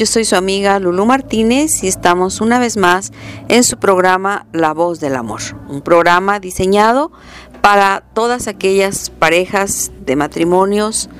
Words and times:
Yo 0.00 0.06
soy 0.06 0.24
su 0.24 0.34
amiga 0.34 0.78
Lulu 0.78 1.04
Martínez 1.04 1.84
y 1.84 1.86
estamos 1.86 2.40
una 2.40 2.58
vez 2.58 2.78
más 2.78 3.12
en 3.48 3.62
su 3.64 3.76
programa 3.76 4.46
La 4.50 4.72
Voz 4.72 4.98
del 4.98 5.14
Amor, 5.14 5.42
un 5.68 5.82
programa 5.82 6.40
diseñado 6.40 7.12
para 7.60 8.02
todas 8.14 8.48
aquellas 8.48 9.10
parejas 9.10 9.92
de 10.06 10.16
matrimonios, 10.16 11.10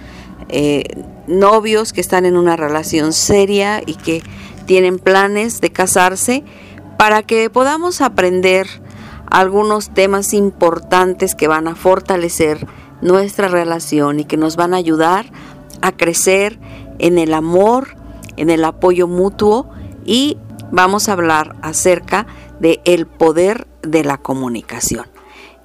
eh, 0.48 0.84
novios 1.26 1.92
que 1.92 2.00
están 2.00 2.24
en 2.24 2.38
una 2.38 2.56
relación 2.56 3.12
seria 3.12 3.82
y 3.84 3.96
que 3.96 4.22
tienen 4.64 4.98
planes 4.98 5.60
de 5.60 5.70
casarse, 5.70 6.42
para 6.96 7.22
que 7.22 7.50
podamos 7.50 8.00
aprender 8.00 8.66
algunos 9.30 9.90
temas 9.90 10.32
importantes 10.32 11.34
que 11.34 11.48
van 11.48 11.68
a 11.68 11.74
fortalecer 11.74 12.66
nuestra 13.02 13.48
relación 13.48 14.20
y 14.20 14.24
que 14.24 14.38
nos 14.38 14.56
van 14.56 14.72
a 14.72 14.78
ayudar 14.78 15.26
a 15.82 15.92
crecer 15.92 16.58
en 16.98 17.18
el 17.18 17.34
amor, 17.34 17.99
en 18.40 18.48
el 18.48 18.64
apoyo 18.64 19.06
mutuo 19.06 19.68
y 20.04 20.38
vamos 20.72 21.08
a 21.08 21.12
hablar 21.12 21.56
acerca 21.60 22.26
de 22.58 22.80
poder 23.18 23.66
de 23.82 24.02
la 24.02 24.16
comunicación. 24.16 25.06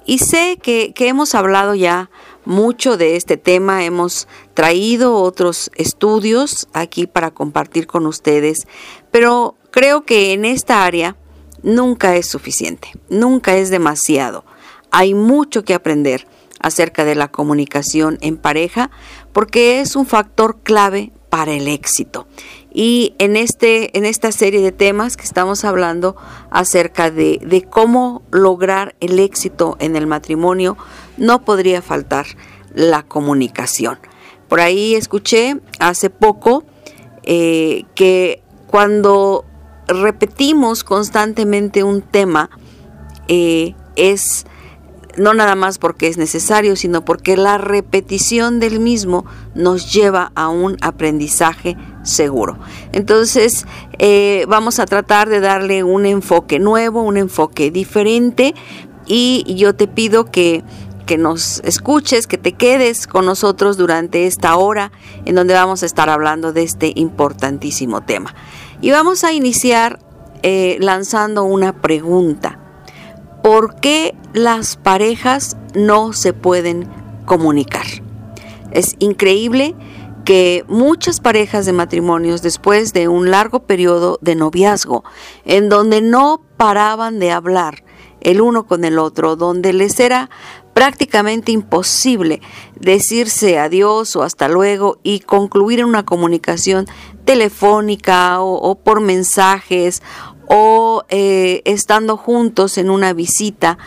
Y 0.04 0.18
sé 0.18 0.58
que, 0.62 0.92
que 0.94 1.08
hemos 1.08 1.34
hablado 1.34 1.74
ya 1.74 2.10
mucho 2.44 2.98
de 2.98 3.16
este 3.16 3.38
tema, 3.38 3.84
hemos 3.84 4.28
traído 4.52 5.14
otros 5.16 5.70
estudios 5.74 6.68
aquí 6.74 7.06
para 7.06 7.32
compartir 7.32 7.86
con 7.86 8.06
ustedes, 8.06 8.68
pero 9.10 9.56
creo 9.70 10.04
que 10.04 10.32
en 10.32 10.44
esta 10.44 10.84
área 10.84 11.16
nunca 11.62 12.14
es 12.14 12.28
suficiente, 12.28 12.92
nunca 13.08 13.56
es 13.56 13.70
demasiado. 13.70 14.44
Hay 14.90 15.14
mucho 15.14 15.64
que 15.64 15.74
aprender 15.74 16.28
acerca 16.60 17.04
de 17.04 17.14
la 17.14 17.28
comunicación 17.28 18.18
en 18.20 18.36
pareja 18.36 18.90
porque 19.32 19.80
es 19.80 19.96
un 19.96 20.06
factor 20.06 20.60
clave 20.62 21.12
para 21.28 21.52
el 21.52 21.68
éxito. 21.68 22.26
Y 22.78 23.14
en, 23.18 23.36
este, 23.36 23.96
en 23.96 24.04
esta 24.04 24.30
serie 24.32 24.60
de 24.60 24.70
temas 24.70 25.16
que 25.16 25.24
estamos 25.24 25.64
hablando 25.64 26.14
acerca 26.50 27.10
de, 27.10 27.40
de 27.42 27.62
cómo 27.62 28.20
lograr 28.30 28.94
el 29.00 29.18
éxito 29.18 29.78
en 29.80 29.96
el 29.96 30.06
matrimonio, 30.06 30.76
no 31.16 31.42
podría 31.42 31.80
faltar 31.80 32.26
la 32.74 33.02
comunicación. 33.02 33.98
Por 34.46 34.60
ahí 34.60 34.94
escuché 34.94 35.58
hace 35.78 36.10
poco 36.10 36.64
eh, 37.22 37.84
que 37.94 38.42
cuando 38.66 39.46
repetimos 39.88 40.84
constantemente 40.84 41.82
un 41.82 42.02
tema, 42.02 42.50
eh, 43.26 43.74
es 43.96 44.44
no 45.16 45.34
nada 45.34 45.54
más 45.54 45.78
porque 45.78 46.08
es 46.08 46.18
necesario, 46.18 46.76
sino 46.76 47.04
porque 47.04 47.36
la 47.36 47.58
repetición 47.58 48.60
del 48.60 48.80
mismo 48.80 49.24
nos 49.54 49.92
lleva 49.92 50.32
a 50.34 50.48
un 50.48 50.76
aprendizaje 50.80 51.76
seguro. 52.02 52.58
Entonces, 52.92 53.66
eh, 53.98 54.44
vamos 54.48 54.78
a 54.78 54.86
tratar 54.86 55.28
de 55.28 55.40
darle 55.40 55.82
un 55.82 56.06
enfoque 56.06 56.58
nuevo, 56.58 57.02
un 57.02 57.16
enfoque 57.16 57.70
diferente 57.70 58.54
y 59.06 59.54
yo 59.56 59.74
te 59.74 59.86
pido 59.86 60.26
que 60.30 60.64
que 61.06 61.16
nos 61.16 61.60
escuches, 61.60 62.26
que 62.26 62.36
te 62.36 62.52
quedes 62.52 63.06
con 63.06 63.24
nosotros 63.24 63.76
durante 63.76 64.26
esta 64.26 64.56
hora 64.56 64.90
en 65.24 65.36
donde 65.36 65.54
vamos 65.54 65.82
a 65.82 65.86
estar 65.86 66.10
hablando 66.10 66.52
de 66.52 66.64
este 66.64 66.92
importantísimo 66.96 68.02
tema. 68.02 68.34
Y 68.80 68.90
vamos 68.90 69.24
a 69.24 69.32
iniciar 69.32 70.00
eh, 70.42 70.76
lanzando 70.80 71.44
una 71.44 71.80
pregunta. 71.80 72.58
¿Por 73.46 73.76
qué 73.76 74.16
las 74.32 74.74
parejas 74.74 75.56
no 75.72 76.12
se 76.12 76.32
pueden 76.32 76.90
comunicar? 77.26 77.86
Es 78.72 78.96
increíble 78.98 79.76
que 80.24 80.64
muchas 80.66 81.20
parejas 81.20 81.64
de 81.64 81.72
matrimonios 81.72 82.42
después 82.42 82.92
de 82.92 83.06
un 83.06 83.30
largo 83.30 83.60
periodo 83.60 84.18
de 84.20 84.34
noviazgo, 84.34 85.04
en 85.44 85.68
donde 85.68 86.00
no 86.00 86.42
paraban 86.56 87.20
de 87.20 87.30
hablar 87.30 87.84
el 88.20 88.40
uno 88.40 88.66
con 88.66 88.84
el 88.84 88.98
otro, 88.98 89.36
donde 89.36 89.72
les 89.72 90.00
era 90.00 90.28
prácticamente 90.74 91.52
imposible 91.52 92.42
decirse 92.74 93.60
adiós 93.60 94.16
o 94.16 94.24
hasta 94.24 94.48
luego 94.48 94.98
y 95.04 95.20
concluir 95.20 95.84
una 95.84 96.04
comunicación 96.04 96.86
telefónica 97.24 98.40
o, 98.40 98.74
por 98.74 99.00
mensajes 99.00 100.02
o 100.46 101.04
eh, 101.08 101.62
estando 101.64 102.16
juntos 102.16 102.78
en 102.78 102.90
una 102.90 103.12
visita, 103.12 103.78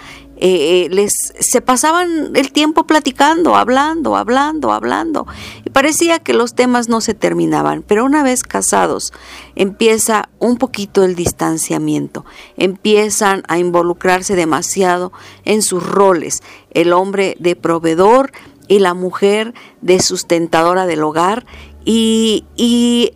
eh, 0.42 0.86
eh, 0.86 0.90
les 0.90 1.34
se 1.38 1.60
pasaban 1.60 2.32
el 2.34 2.54
tiempo 2.54 2.88
platicando, 2.88 3.58
hablando, 3.58 4.16
hablando, 4.16 4.72
hablando. 4.72 5.28
Y 5.66 5.70
parecía 5.70 6.20
que 6.20 6.34
los 6.34 6.56
temas 6.56 6.88
no 6.88 7.02
se 7.02 7.14
terminaban, 7.14 7.84
pero 7.86 8.06
una 8.06 8.24
vez 8.24 8.44
casados 8.44 9.12
empieza 9.56 10.30
un 10.40 10.58
poquito 10.58 11.04
el 11.04 11.16
distanciamiento, 11.16 12.24
empiezan 12.56 13.44
a 13.50 13.60
involucrarse 13.60 14.38
demasiado 14.38 15.12
en 15.44 15.62
sus 15.62 15.86
roles, 15.86 16.42
el 16.72 16.94
hombre 16.94 17.36
de 17.40 17.58
proveedor 17.58 18.32
y 18.70 18.80
la 18.80 18.94
mujer 18.94 19.54
de 19.82 20.00
sustentadora 20.00 20.86
del 20.86 21.04
hogar 21.04 21.46
y, 21.84 22.46
y 22.56 23.12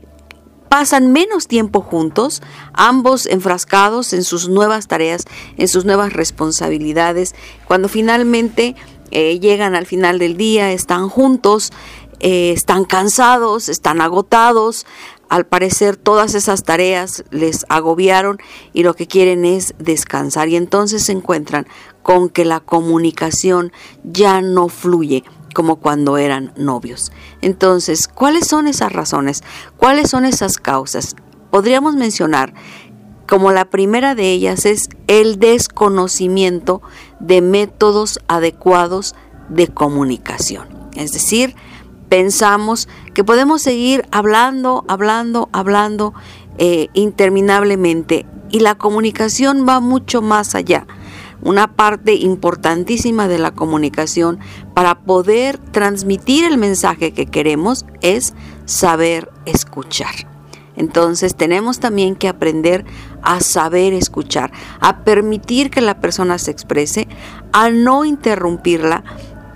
pasan 0.73 1.11
menos 1.11 1.47
tiempo 1.47 1.81
juntos, 1.81 2.41
ambos 2.73 3.27
enfrascados 3.27 4.11
en 4.11 4.23
sus 4.23 4.49
nuevas 4.49 4.87
tareas, 4.87 5.25
en 5.55 5.67
sus 5.67 5.85
nuevas 5.85 6.13
responsabilidades. 6.13 7.35
Cuando 7.67 7.87
finalmente 7.87 8.75
eh, 9.11 9.39
llegan 9.39 9.75
al 9.75 9.85
final 9.85 10.17
del 10.17 10.35
día, 10.35 10.71
están 10.71 11.09
juntos, 11.09 11.71
eh, 12.21 12.53
están 12.53 12.85
cansados, 12.85 13.69
están 13.69 14.01
agotados. 14.01 14.87
Al 15.29 15.45
parecer 15.45 15.95
todas 15.95 16.33
esas 16.33 16.63
tareas 16.63 17.23
les 17.29 17.67
agobiaron 17.69 18.39
y 18.73 18.81
lo 18.81 18.95
que 18.95 19.05
quieren 19.05 19.45
es 19.45 19.75
descansar 19.77 20.49
y 20.49 20.55
entonces 20.55 21.03
se 21.03 21.11
encuentran 21.11 21.67
con 22.01 22.29
que 22.29 22.45
la 22.45 22.61
comunicación 22.61 23.71
ya 24.03 24.41
no 24.41 24.69
fluye, 24.69 25.23
como 25.53 25.77
cuando 25.77 26.17
eran 26.17 26.51
novios. 26.57 27.11
Entonces, 27.41 28.07
¿cuáles 28.07 28.47
son 28.47 28.67
esas 28.67 28.91
razones? 28.91 29.43
¿Cuáles 29.77 30.09
son 30.09 30.25
esas 30.25 30.57
causas? 30.57 31.15
Podríamos 31.51 31.95
mencionar 31.95 32.53
como 33.27 33.51
la 33.51 33.65
primera 33.65 34.15
de 34.15 34.31
ellas 34.31 34.65
es 34.65 34.89
el 35.07 35.39
desconocimiento 35.39 36.81
de 37.19 37.41
métodos 37.41 38.19
adecuados 38.27 39.15
de 39.49 39.67
comunicación. 39.67 40.67
Es 40.95 41.13
decir, 41.13 41.55
pensamos 42.09 42.87
que 43.13 43.23
podemos 43.23 43.61
seguir 43.61 44.05
hablando, 44.11 44.83
hablando, 44.87 45.49
hablando 45.51 46.13
eh, 46.57 46.89
interminablemente 46.93 48.25
y 48.51 48.59
la 48.59 48.75
comunicación 48.75 49.65
va 49.67 49.79
mucho 49.79 50.21
más 50.21 50.53
allá 50.53 50.85
una 51.43 51.75
parte 51.75 52.15
importantísima 52.15 53.27
de 53.27 53.39
la 53.39 53.51
comunicación 53.51 54.39
para 54.73 54.99
poder 54.99 55.57
transmitir 55.57 56.45
el 56.45 56.57
mensaje 56.57 57.11
que 57.11 57.25
queremos 57.25 57.85
es 58.01 58.33
saber 58.65 59.29
escuchar. 59.45 60.13
Entonces 60.75 61.35
tenemos 61.35 61.79
también 61.79 62.15
que 62.15 62.27
aprender 62.27 62.85
a 63.21 63.41
saber 63.41 63.93
escuchar, 63.93 64.51
a 64.79 65.03
permitir 65.03 65.69
que 65.69 65.81
la 65.81 65.99
persona 65.99 66.37
se 66.37 66.51
exprese, 66.51 67.07
a 67.51 67.69
no 67.69 68.05
interrumpirla, 68.05 69.03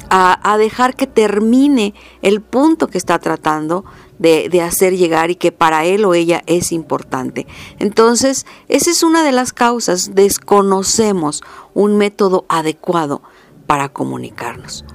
a, 0.09 0.57
dejar 0.57 0.95
que 0.95 1.07
termine 1.07 1.93
el 2.21 2.41
punto 2.41 2.87
que 2.87 2.97
está 2.97 3.19
tratando 3.19 3.83
de, 4.19 4.61
hacer 4.61 4.97
llegar 4.97 5.31
y 5.31 5.35
que 5.35 5.51
para 5.51 5.85
él 5.85 6.05
o 6.05 6.13
ella 6.13 6.43
es 6.47 6.71
importante. 6.71 7.47
Entonces, 7.79 8.45
esa 8.67 8.91
es 8.91 9.03
una 9.03 9.23
de 9.23 9.31
las 9.31 9.53
causas. 9.53 10.15
Desconocemos 10.15 11.43
un 11.73 11.97
método 11.97 12.45
adecuado 12.49 13.21
para 13.65 13.89
comunicarnos. 13.89 14.85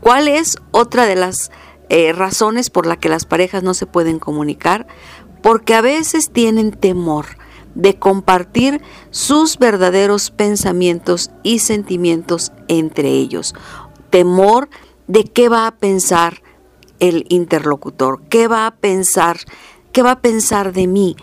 ¿Cuál 0.00 0.28
es 0.28 0.56
otra 0.70 1.06
de 1.06 1.16
las 1.16 1.50
eh, 1.88 2.12
razones 2.12 2.70
por 2.70 2.86
las 2.86 2.98
que 2.98 3.08
las 3.08 3.24
parejas 3.24 3.62
no 3.62 3.74
se 3.74 3.86
pueden 3.86 4.18
comunicar? 4.18 4.86
Porque 5.42 5.74
a 5.74 5.80
veces 5.80 6.30
tienen 6.30 6.70
temor 6.70 7.26
de 7.74 7.98
compartir 7.98 8.82
sus 9.10 9.58
verdaderos 9.58 10.30
pensamientos 10.30 11.30
y 11.42 11.60
sentimientos 11.60 12.52
entre 12.66 13.10
ellos. 13.10 13.54
Temor 14.10 14.68
de 15.06 15.24
qué 15.24 15.48
va 15.48 15.66
a 15.66 15.76
pensar 15.76 16.42
el 17.00 17.26
interlocutor, 17.28 18.20
qué 18.28 18.48
va 18.48 18.66
a 18.66 18.74
pensar, 18.74 19.38
qué 19.92 20.02
va 20.02 20.12
a 20.12 20.20
pensar 20.20 20.72
de 20.72 20.86
mí, 20.86 21.16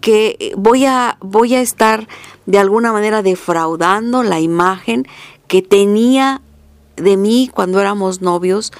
que 0.00 0.52
voy 0.56 0.84
a, 0.84 1.18
voy 1.20 1.54
a 1.54 1.60
estar 1.60 2.08
de 2.46 2.58
alguna 2.58 2.92
manera 2.92 3.22
defraudando 3.22 4.22
la 4.22 4.40
imagen 4.40 5.06
que 5.48 5.62
tenía 5.62 6.42
de 6.96 7.16
mí 7.16 7.50
cuando 7.52 7.80
éramos 7.80 8.22
novios, 8.22 8.72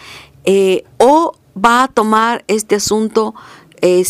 eh, 0.44 0.84
o 0.98 1.32
va 1.56 1.82
a 1.82 1.88
tomar 1.88 2.44
este 2.48 2.76
asunto 2.76 3.34
eh, 3.82 4.04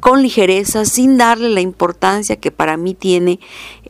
con 0.00 0.22
ligereza, 0.22 0.84
sin 0.84 1.16
darle 1.16 1.48
la 1.50 1.60
importancia 1.60 2.36
que 2.36 2.50
para 2.50 2.76
mí 2.76 2.94
tiene, 2.94 3.40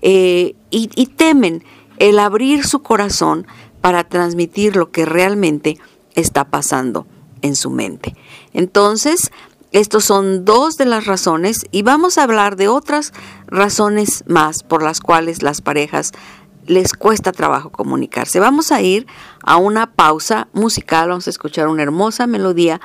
eh, 0.02 0.54
y 0.70 1.06
temen 1.06 1.64
el 1.98 2.18
abrir 2.18 2.66
su 2.66 2.82
corazón 2.82 3.46
para 3.80 4.04
transmitir 4.04 4.76
lo 4.76 4.90
que 4.90 5.06
realmente 5.06 5.78
está 6.14 6.44
pasando 6.44 7.06
en 7.46 7.56
su 7.56 7.70
mente. 7.70 8.14
Entonces, 8.52 9.30
Estos 9.72 10.04
son 10.04 10.44
dos 10.44 10.78
de 10.78 10.86
las 10.86 11.06
razones 11.06 11.66
y 11.70 11.82
vamos 11.82 12.16
a 12.16 12.22
hablar 12.22 12.56
de 12.56 12.68
otras 12.68 13.12
razones 13.46 14.24
más 14.26 14.62
por 14.62 14.82
las 14.82 15.00
cuales 15.00 15.42
las 15.42 15.60
parejas 15.60 16.12
les 16.66 16.94
cuesta 16.94 17.32
trabajo 17.32 17.70
comunicarse. 17.70 18.40
Vamos 18.40 18.72
a 18.72 18.80
ir 18.80 19.06
a 19.42 19.56
una 19.56 19.92
pausa 19.92 20.48
musical, 20.52 21.08
vamos 21.08 21.26
a 21.26 21.30
escuchar 21.30 21.68
una 21.68 21.82
hermosa 21.82 22.26
melodía 22.26 22.80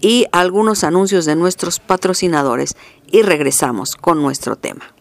y 0.00 0.26
algunos 0.30 0.84
anuncios 0.84 1.24
de 1.24 1.36
nuestros 1.36 1.80
patrocinadores 1.80 2.76
y 3.10 3.22
regresamos 3.22 3.96
con 3.96 4.22
nuestro 4.22 4.56
tema. 4.56 4.94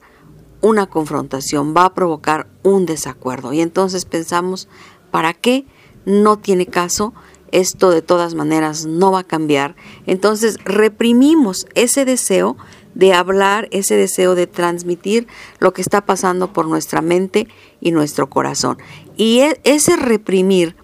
una 0.62 0.86
confrontación, 0.86 1.74
va 1.76 1.86
a 1.86 1.94
provocar 1.94 2.48
un 2.62 2.86
desacuerdo. 2.86 3.52
Y 3.54 3.62
entonces 3.62 4.06
pensamos, 4.06 4.68
¿para 5.12 5.34
qué? 5.34 5.66
No 6.06 6.38
tiene 6.38 6.68
caso, 6.68 7.14
esto 7.52 7.92
de 7.92 8.02
todas 8.02 8.34
maneras 8.34 8.86
no 8.86 9.12
va 9.12 9.20
a 9.20 9.24
cambiar. 9.24 9.76
Entonces 10.06 10.58
reprimimos 10.66 11.68
ese 11.76 12.06
deseo 12.06 12.58
de 12.96 13.14
hablar, 13.14 13.68
ese 13.72 13.96
deseo 13.96 14.36
de 14.36 14.48
transmitir 14.48 15.28
lo 15.60 15.74
que 15.74 15.82
está 15.82 16.06
pasando 16.06 16.52
por 16.54 16.68
nuestra 16.68 17.02
mente 17.02 17.48
y 17.80 17.92
nuestro 17.92 18.30
corazón. 18.30 18.78
Y 19.18 19.40
e, 19.40 19.60
ese 19.64 19.96
reprimir 19.96 20.76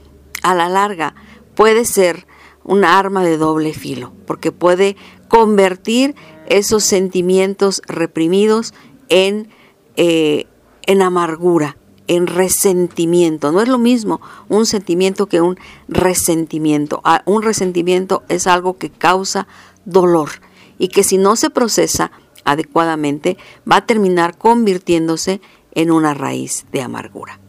a 0.42 0.56
la 0.56 0.70
larga 0.70 1.16
puede 1.56 1.86
ser 1.86 2.28
un 2.70 2.86
arma 2.86 3.24
de 3.24 3.38
doble 3.38 3.74
filo, 3.74 4.14
porque 4.28 4.52
puede 4.52 4.96
convertir 5.28 6.14
esos 6.46 6.84
sentimientos 6.84 7.82
reprimidos 7.88 8.76
en, 9.10 9.50
eh, 9.96 10.46
en 10.86 11.02
amargura, 11.02 11.78
en 12.06 12.28
resentimiento. 12.28 13.52
No 13.52 13.62
es 13.62 13.68
lo 13.68 13.80
mismo 13.80 14.22
un 14.50 14.68
sentimiento 14.68 15.26
que 15.26 15.42
un 15.42 15.58
resentimiento. 15.88 17.02
Ah, 17.04 17.24
un 17.26 17.42
resentimiento 17.42 18.22
es 18.30 18.46
algo 18.46 18.78
que 18.78 18.92
causa 18.92 19.48
dolor 19.86 20.30
y 20.78 20.90
que 20.90 21.04
si 21.04 21.18
no 21.18 21.36
se 21.38 21.50
procesa 21.50 22.12
adecuadamente 22.46 23.36
va 23.70 23.78
a 23.78 23.86
terminar 23.88 24.38
convirtiéndose 24.38 25.42
en 25.72 25.90
una 25.90 26.14
raíz 26.14 26.68
de 26.72 26.84
amargura. 26.84 27.40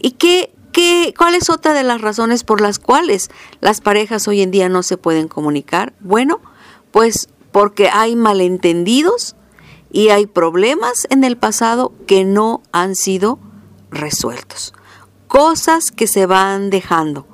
¿Y 0.00 0.12
qué 0.12 0.55
¿Cuál 1.16 1.34
es 1.34 1.48
otra 1.48 1.72
de 1.72 1.84
las 1.84 2.02
razones 2.02 2.44
por 2.44 2.60
las 2.60 2.78
cuales 2.78 3.30
las 3.60 3.80
parejas 3.80 4.28
hoy 4.28 4.42
en 4.42 4.50
día 4.50 4.68
no 4.68 4.82
se 4.82 4.98
pueden 4.98 5.26
comunicar? 5.26 5.94
Bueno, 6.00 6.42
pues 6.90 7.30
porque 7.50 7.88
hay 7.88 8.14
malentendidos 8.14 9.36
y 9.90 10.10
hay 10.10 10.26
problemas 10.26 11.06
en 11.08 11.24
el 11.24 11.38
pasado 11.38 11.94
que 12.06 12.24
no 12.24 12.62
han 12.72 12.94
sido 12.94 13.38
resueltos. 13.90 14.74
Cosas 15.28 15.90
que 15.90 16.06
se 16.06 16.26
van 16.26 16.68
dejando, 16.68 17.26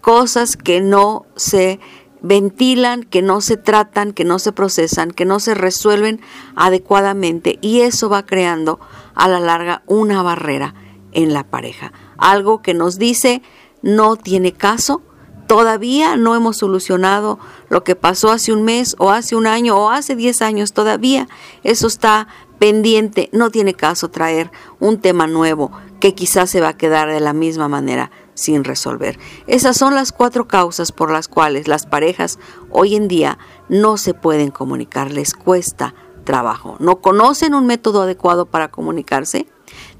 cosas 0.00 0.56
que 0.56 0.80
no 0.80 1.26
se 1.34 1.80
ventilan, 2.20 3.02
que 3.02 3.22
no 3.22 3.40
se 3.40 3.56
tratan, 3.56 4.12
que 4.12 4.24
no 4.24 4.38
se 4.38 4.52
procesan, 4.52 5.10
que 5.10 5.24
no 5.24 5.40
se 5.40 5.54
resuelven 5.54 6.20
adecuadamente 6.54 7.58
y 7.60 7.80
eso 7.80 8.08
va 8.08 8.24
creando 8.24 8.78
a 9.16 9.26
la 9.26 9.40
larga 9.40 9.82
una 9.86 10.22
barrera 10.22 10.74
en 11.10 11.32
la 11.32 11.42
pareja 11.42 11.92
algo 12.18 12.62
que 12.62 12.74
nos 12.74 12.98
dice 12.98 13.42
no 13.82 14.16
tiene 14.16 14.52
caso, 14.52 15.02
todavía 15.46 16.16
no 16.16 16.34
hemos 16.34 16.58
solucionado 16.58 17.38
lo 17.68 17.82
que 17.82 17.96
pasó 17.96 18.30
hace 18.30 18.52
un 18.52 18.64
mes 18.64 18.94
o 18.98 19.10
hace 19.10 19.34
un 19.34 19.46
año 19.46 19.76
o 19.76 19.90
hace 19.90 20.14
diez 20.14 20.42
años, 20.42 20.72
todavía 20.72 21.28
eso 21.64 21.86
está 21.86 22.28
pendiente, 22.58 23.30
no 23.32 23.50
tiene 23.50 23.74
caso 23.74 24.10
traer 24.10 24.50
un 24.80 25.00
tema 25.00 25.26
nuevo 25.26 25.70
que 26.00 26.14
quizás 26.14 26.50
se 26.50 26.60
va 26.60 26.68
a 26.68 26.76
quedar 26.76 27.08
de 27.08 27.20
la 27.20 27.32
misma 27.32 27.68
manera 27.68 28.10
sin 28.34 28.62
resolver. 28.62 29.18
Esas 29.46 29.76
son 29.76 29.94
las 29.94 30.12
cuatro 30.12 30.46
causas 30.46 30.92
por 30.92 31.10
las 31.10 31.28
cuales 31.28 31.66
las 31.66 31.86
parejas 31.86 32.38
hoy 32.70 32.94
en 32.94 33.08
día 33.08 33.38
no 33.68 33.96
se 33.96 34.14
pueden 34.14 34.50
comunicar, 34.50 35.10
les 35.10 35.34
cuesta 35.34 35.94
trabajo, 36.24 36.76
no 36.78 37.00
conocen 37.00 37.54
un 37.54 37.66
método 37.66 38.02
adecuado 38.02 38.46
para 38.46 38.68
comunicarse, 38.68 39.48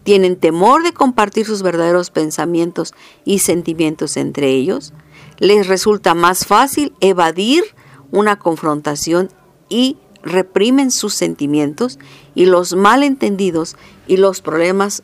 tienen 0.08 0.36
temor 0.36 0.84
de 0.84 0.94
compartir 0.94 1.44
sus 1.44 1.60
verdaderos 1.60 2.08
pensamientos 2.08 2.94
y 3.26 3.40
sentimientos 3.40 4.16
entre 4.16 4.48
ellos, 4.48 4.94
les 5.36 5.66
resulta 5.66 6.14
más 6.14 6.46
fácil 6.46 6.94
evadir 7.02 7.62
una 8.10 8.38
confrontación 8.38 9.28
y 9.68 9.98
reprimen 10.22 10.90
sus 10.92 11.12
sentimientos 11.12 11.98
y 12.34 12.46
los 12.46 12.74
malentendidos 12.74 13.76
y 14.06 14.16
los 14.16 14.40
problemas 14.40 15.02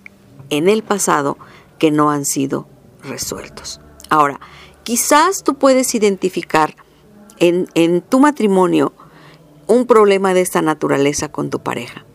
en 0.48 0.70
el 0.70 0.82
pasado 0.82 1.36
que 1.78 1.90
no 1.90 2.10
han 2.10 2.24
sido 2.24 2.66
resueltos. 3.02 3.82
Ahora, 4.08 4.40
quizás 4.84 5.44
tú 5.44 5.56
puedes 5.56 5.94
identificar 5.94 6.76
en, 7.40 7.68
en 7.74 8.00
tu 8.00 8.20
matrimonio 8.20 8.94
un 9.66 9.84
problema 9.84 10.32
de 10.32 10.40
esta 10.40 10.62
naturaleza 10.62 11.30
con 11.30 11.50
tu 11.50 11.58
pareja. 11.58 12.06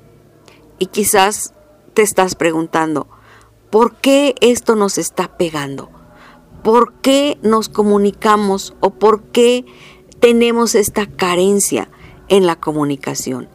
Y 0.79 0.87
quizás 0.87 1.53
te 1.93 2.01
estás 2.01 2.35
preguntando, 2.35 3.07
¿por 3.69 3.95
qué 3.95 4.35
esto 4.41 4.75
nos 4.75 4.97
está 4.97 5.37
pegando? 5.37 5.89
¿Por 6.63 6.93
qué 6.93 7.37
nos 7.41 7.69
comunicamos 7.69 8.75
o 8.79 8.91
por 8.91 9.23
qué 9.23 9.65
tenemos 10.19 10.75
esta 10.75 11.05
carencia 11.05 11.89
en 12.27 12.45
la 12.45 12.57
comunicación? 12.57 13.47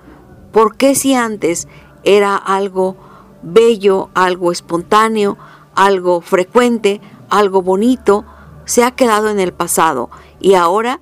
¿Por 0.53 0.77
qué 0.77 0.95
si 0.95 1.15
antes 1.15 1.69
era 2.05 2.37
algo 2.37 2.97
bello, 3.43 4.11
algo 4.15 4.53
espontáneo, 4.53 5.37
algo 5.75 6.21
frecuente, 6.21 7.01
algo 7.29 7.63
bonito, 7.63 8.25
se 8.65 8.85
ha 8.85 8.93
quedado 8.93 9.29
en 9.29 9.41
el 9.41 9.53
pasado 9.53 10.11
y 10.41 10.55
ahora 10.55 11.01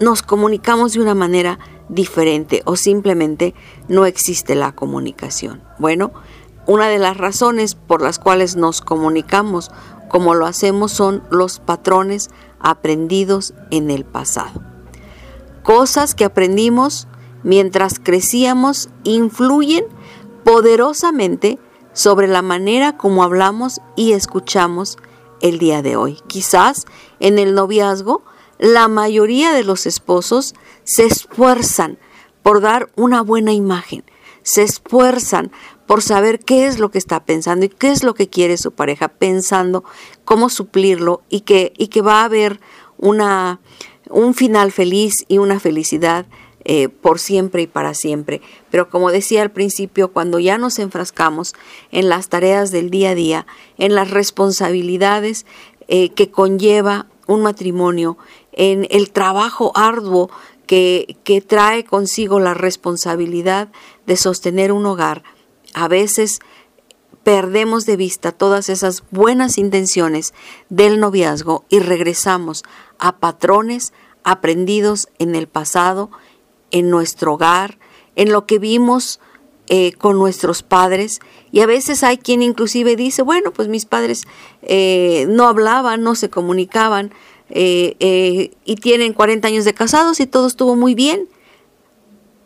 nos 0.00 0.22
comunicamos 0.22 0.94
de 0.94 1.00
una 1.00 1.14
manera 1.14 1.58
diferente 1.88 2.62
o 2.64 2.76
simplemente 2.76 3.54
no 3.88 4.06
existe 4.06 4.54
la 4.54 4.72
comunicación? 4.72 5.62
Bueno, 5.78 6.12
una 6.66 6.88
de 6.88 6.98
las 6.98 7.16
razones 7.16 7.74
por 7.74 8.02
las 8.02 8.18
cuales 8.18 8.56
nos 8.56 8.80
comunicamos 8.80 9.70
como 10.08 10.34
lo 10.34 10.46
hacemos 10.46 10.92
son 10.92 11.22
los 11.30 11.58
patrones 11.58 12.30
aprendidos 12.60 13.54
en 13.70 13.90
el 13.90 14.04
pasado. 14.04 14.62
Cosas 15.62 16.14
que 16.14 16.24
aprendimos 16.24 17.08
mientras 17.42 17.98
crecíamos 17.98 18.90
influyen 19.02 19.86
poderosamente 20.44 21.58
sobre 21.92 22.28
la 22.28 22.42
manera 22.42 22.96
como 22.96 23.24
hablamos 23.24 23.80
y 23.96 24.12
escuchamos 24.12 24.98
el 25.40 25.58
día 25.58 25.82
de 25.82 25.96
hoy. 25.96 26.18
Quizás 26.26 26.86
en 27.20 27.38
el 27.38 27.54
noviazgo 27.54 28.22
la 28.58 28.88
mayoría 28.88 29.52
de 29.52 29.64
los 29.64 29.86
esposos 29.86 30.54
se 30.84 31.06
esfuerzan 31.06 31.98
por 32.42 32.60
dar 32.60 32.90
una 32.94 33.22
buena 33.22 33.52
imagen, 33.52 34.04
se 34.42 34.62
esfuerzan 34.62 35.50
por 35.86 36.02
saber 36.02 36.40
qué 36.40 36.66
es 36.66 36.78
lo 36.78 36.90
que 36.90 36.98
está 36.98 37.24
pensando 37.24 37.66
y 37.66 37.68
qué 37.68 37.90
es 37.90 38.02
lo 38.02 38.14
que 38.14 38.28
quiere 38.28 38.56
su 38.56 38.72
pareja, 38.72 39.08
pensando 39.08 39.84
cómo 40.24 40.48
suplirlo 40.48 41.22
y 41.28 41.40
que, 41.40 41.72
y 41.76 41.88
que 41.88 42.02
va 42.02 42.22
a 42.22 42.24
haber 42.24 42.60
una, 42.98 43.60
un 44.10 44.34
final 44.34 44.72
feliz 44.72 45.24
y 45.28 45.38
una 45.38 45.60
felicidad 45.60 46.26
eh, 46.66 46.88
por 46.88 47.18
siempre 47.18 47.62
y 47.62 47.66
para 47.66 47.92
siempre. 47.92 48.40
Pero 48.70 48.88
como 48.88 49.10
decía 49.10 49.42
al 49.42 49.50
principio, 49.50 50.12
cuando 50.12 50.38
ya 50.38 50.56
nos 50.56 50.78
enfrascamos 50.78 51.52
en 51.90 52.08
las 52.08 52.30
tareas 52.30 52.70
del 52.70 52.88
día 52.88 53.10
a 53.10 53.14
día, 53.14 53.46
en 53.76 53.94
las 53.94 54.10
responsabilidades 54.10 55.44
eh, 55.88 56.08
que 56.10 56.30
conlleva 56.30 57.06
un 57.26 57.42
matrimonio, 57.42 58.16
en 58.52 58.86
el 58.90 59.10
trabajo 59.10 59.72
arduo 59.74 60.30
que, 60.66 61.18
que 61.24 61.42
trae 61.42 61.84
consigo 61.84 62.40
la 62.40 62.54
responsabilidad 62.54 63.68
de 64.06 64.16
sostener 64.16 64.72
un 64.72 64.86
hogar, 64.86 65.22
a 65.74 65.88
veces 65.88 66.40
perdemos 67.24 67.86
de 67.86 67.96
vista 67.96 68.32
todas 68.32 68.68
esas 68.68 69.02
buenas 69.10 69.58
intenciones 69.58 70.34
del 70.68 71.00
noviazgo 71.00 71.64
y 71.68 71.80
regresamos 71.80 72.62
a 72.98 73.18
patrones 73.18 73.92
aprendidos 74.22 75.08
en 75.18 75.34
el 75.34 75.48
pasado, 75.48 76.10
en 76.70 76.90
nuestro 76.90 77.34
hogar, 77.34 77.78
en 78.14 78.30
lo 78.30 78.46
que 78.46 78.58
vimos 78.58 79.20
eh, 79.68 79.92
con 79.92 80.18
nuestros 80.18 80.62
padres. 80.62 81.20
Y 81.50 81.60
a 81.60 81.66
veces 81.66 82.02
hay 82.04 82.18
quien 82.18 82.42
inclusive 82.42 82.96
dice, 82.96 83.22
bueno, 83.22 83.52
pues 83.52 83.68
mis 83.68 83.86
padres 83.86 84.24
eh, 84.62 85.26
no 85.28 85.48
hablaban, 85.48 86.02
no 86.02 86.14
se 86.14 86.28
comunicaban 86.28 87.12
eh, 87.50 88.50
y 88.64 88.76
tienen 88.76 89.12
40 89.12 89.48
años 89.48 89.64
de 89.64 89.74
casados 89.74 90.20
y 90.20 90.26
todo 90.26 90.46
estuvo 90.46 90.76
muy 90.76 90.94
bien. 90.94 91.28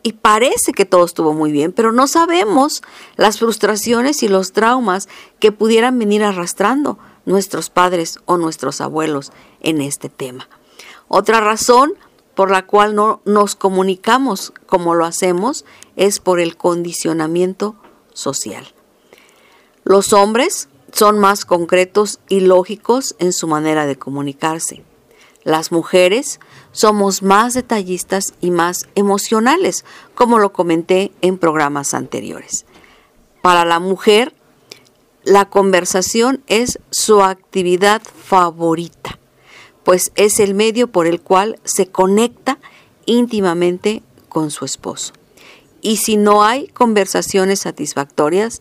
Y 0.09 0.13
parece 0.13 0.73
que 0.73 0.87
todo 0.87 1.05
estuvo 1.05 1.35
muy 1.35 1.53
bien, 1.53 1.71
pero 1.71 1.93
no 1.93 2.07
sabemos 2.07 2.81
las 3.17 3.39
frustraciones 3.39 4.23
y 4.23 4.29
los 4.29 4.53
traumas 4.53 5.07
que 5.39 5.53
pudieran 5.53 5.99
venir 5.99 6.25
arrastrando 6.25 6.99
nuestros 7.27 7.69
padres 7.69 8.19
o 8.25 8.39
nuestros 8.39 8.81
abuelos 8.81 9.33
en 9.61 9.83
este 9.83 10.09
tema. 10.09 10.49
Otra 11.09 11.43
razón 11.43 11.93
por 12.35 12.51
la 12.51 12.65
cual 12.65 12.95
no 12.95 13.21
nos 13.27 13.55
comunicamos 13.55 14.55
como 14.67 14.95
lo 14.95 15.05
hacemos 15.05 15.67
es 15.97 16.21
por 16.21 16.41
el 16.41 16.57
condicionamiento 16.57 17.77
social. 18.15 18.67
Los 19.85 20.15
hombres 20.15 20.71
son 20.91 21.19
más 21.19 21.45
concretos 21.45 22.19
y 22.31 22.41
lógicos 22.41 23.15
en 23.19 23.35
su 23.35 23.47
manera 23.47 23.85
de 23.85 23.99
comunicarse. 23.99 24.88
Las 25.49 25.73
mujeres 25.73 26.41
somos 26.73 27.23
más 27.23 27.55
detallistas 27.55 28.35
y 28.41 28.51
más 28.51 28.89
emocionales, 28.95 29.85
como 30.15 30.39
lo 30.39 30.53
comenté 30.53 31.11
en 31.23 31.39
programas 31.39 31.95
anteriores. 31.95 32.67
Para 33.41 33.65
la 33.65 33.79
mujer, 33.79 34.35
la 35.25 35.47
conversación 35.47 36.43
es 36.47 36.79
su 36.91 37.23
actividad 37.23 38.03
favorita 38.03 39.19
pues 39.89 40.13
es 40.17 40.39
el 40.39 40.53
medio 40.53 40.89
por 40.89 41.07
el 41.07 41.23
cual 41.23 41.59
se 41.65 41.87
conecta 41.87 42.59
íntimamente 43.07 44.03
con 44.29 44.51
su 44.51 44.67
esposo. 44.67 45.15
Y 45.81 45.97
si 45.97 46.19
no 46.19 46.45
hay 46.45 46.69
conversaciones 46.69 47.61
satisfactorias, 47.61 48.61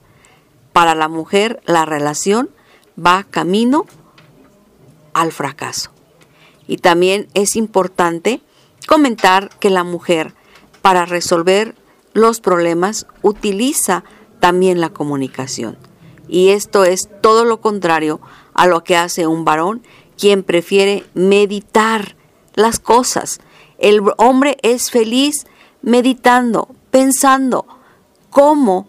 para 0.72 0.96
la 0.96 1.10
mujer 1.10 1.62
la 1.66 1.84
relación 1.84 2.50
va 2.98 3.26
camino 3.30 3.88
al 5.12 5.34
fracaso. 5.34 5.92
Y 6.68 6.78
también 6.78 7.28
es 7.34 7.56
importante 7.56 8.42
comentar 8.88 9.50
que 9.60 9.70
la 9.70 9.84
mujer 9.84 10.34
para 10.82 11.06
resolver 11.06 11.76
los 12.14 12.40
problemas 12.40 13.08
utiliza 13.22 14.04
también 14.40 14.82
la 14.82 14.90
comunicación. 14.90 15.78
Y 16.28 16.50
esto 16.50 16.84
es 16.84 17.10
todo 17.22 17.46
lo 17.46 17.62
contrario 17.62 18.20
a 18.54 18.68
lo 18.68 18.84
que 18.84 18.98
hace 18.98 19.28
un 19.28 19.46
varón 19.46 19.82
quien 20.18 20.44
prefiere 20.44 21.06
meditar 21.14 22.16
las 22.56 22.80
cosas. 22.80 23.40
El 23.78 24.02
hombre 24.18 24.58
es 24.64 24.90
feliz 24.90 25.46
meditando, 25.82 26.70
pensando 26.92 27.66
cómo 28.30 28.88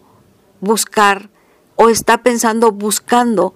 buscar 0.59 1.29
o 1.75 1.89
está 1.89 2.23
pensando 2.23 2.71
buscando 2.71 3.53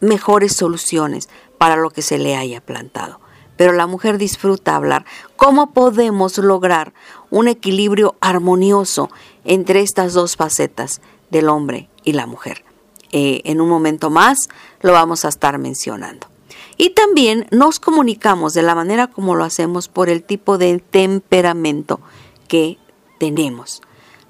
mejores 0.00 0.54
soluciones 0.56 1.28
para 1.58 1.76
lo 1.76 1.90
que 1.90 2.02
se 2.02 2.18
le 2.18 2.36
haya 2.36 2.60
plantado. 2.60 3.20
Pero 3.58 3.72
la 3.72 3.86
mujer 3.86 4.16
disfruta 4.16 4.74
hablar. 4.74 5.04
¿Cómo 5.36 5.72
podemos 5.72 6.38
lograr 6.38 6.94
un 7.28 7.48
equilibrio 7.48 8.16
armonioso 8.20 9.10
entre 9.44 9.82
estas 9.82 10.14
dos 10.14 10.36
facetas 10.36 11.02
del 11.28 11.50
hombre 11.50 11.90
y 12.04 12.12
la 12.12 12.26
mujer? 12.26 12.64
Eh, 13.12 13.42
en 13.44 13.60
un 13.60 13.68
momento 13.68 14.08
más 14.08 14.48
lo 14.80 14.92
vamos 14.92 15.26
a 15.26 15.28
estar 15.28 15.58
mencionando. 15.58 16.28
Y 16.76 16.90
también 16.90 17.48
nos 17.50 17.80
comunicamos 17.80 18.54
de 18.54 18.62
la 18.62 18.76
manera 18.76 19.08
como 19.08 19.34
lo 19.34 19.44
hacemos 19.44 19.88
por 19.88 20.08
el 20.08 20.22
tipo 20.22 20.56
de 20.56 20.78
temperamento 20.78 22.00
que 22.46 22.78
tenemos. 23.18 23.82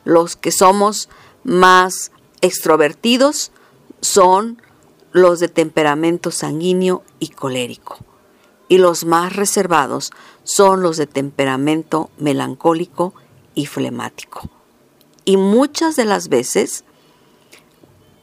Los 0.04 0.36
que 0.36 0.52
somos 0.52 1.10
más 1.44 2.12
extrovertidos 2.40 3.52
son 4.00 4.62
los 5.12 5.38
de 5.40 5.48
temperamento 5.48 6.30
sanguíneo 6.30 7.02
y 7.18 7.28
colérico. 7.28 7.98
Y 8.68 8.78
los 8.78 9.04
más 9.04 9.34
reservados 9.34 10.12
son 10.44 10.82
los 10.82 10.96
de 10.96 11.06
temperamento 11.06 12.10
melancólico 12.18 13.14
y 13.54 13.66
flemático. 13.66 14.42
Y 15.24 15.36
muchas 15.36 15.96
de 15.96 16.04
las 16.04 16.28
veces 16.28 16.84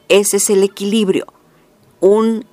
ese 0.07 0.37
es 0.37 0.49
el 0.49 0.63
equilibrio. 0.63 1.25
Un 1.99 2.45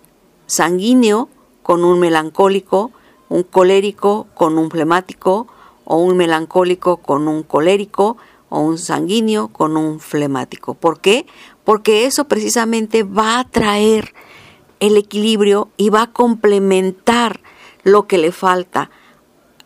sanguíneo 0.46 1.28
con 1.62 1.84
un 1.84 2.00
melancólico, 2.00 2.90
un 3.28 3.42
colérico 3.42 4.26
con 4.34 4.58
un 4.58 4.70
flemático, 4.70 5.46
o 5.84 5.96
un 5.96 6.16
melancólico 6.16 6.98
con 6.98 7.28
un 7.28 7.42
colérico, 7.42 8.16
o 8.48 8.60
un 8.60 8.78
sanguíneo 8.78 9.48
con 9.48 9.76
un 9.76 10.00
flemático. 10.00 10.74
¿Por 10.74 11.00
qué? 11.00 11.26
Porque 11.64 12.06
eso 12.06 12.24
precisamente 12.24 13.02
va 13.02 13.38
a 13.38 13.48
traer 13.48 14.14
el 14.80 14.96
equilibrio 14.96 15.68
y 15.76 15.90
va 15.90 16.02
a 16.02 16.12
complementar 16.12 17.40
lo 17.84 18.06
que 18.06 18.18
le 18.18 18.32
falta 18.32 18.90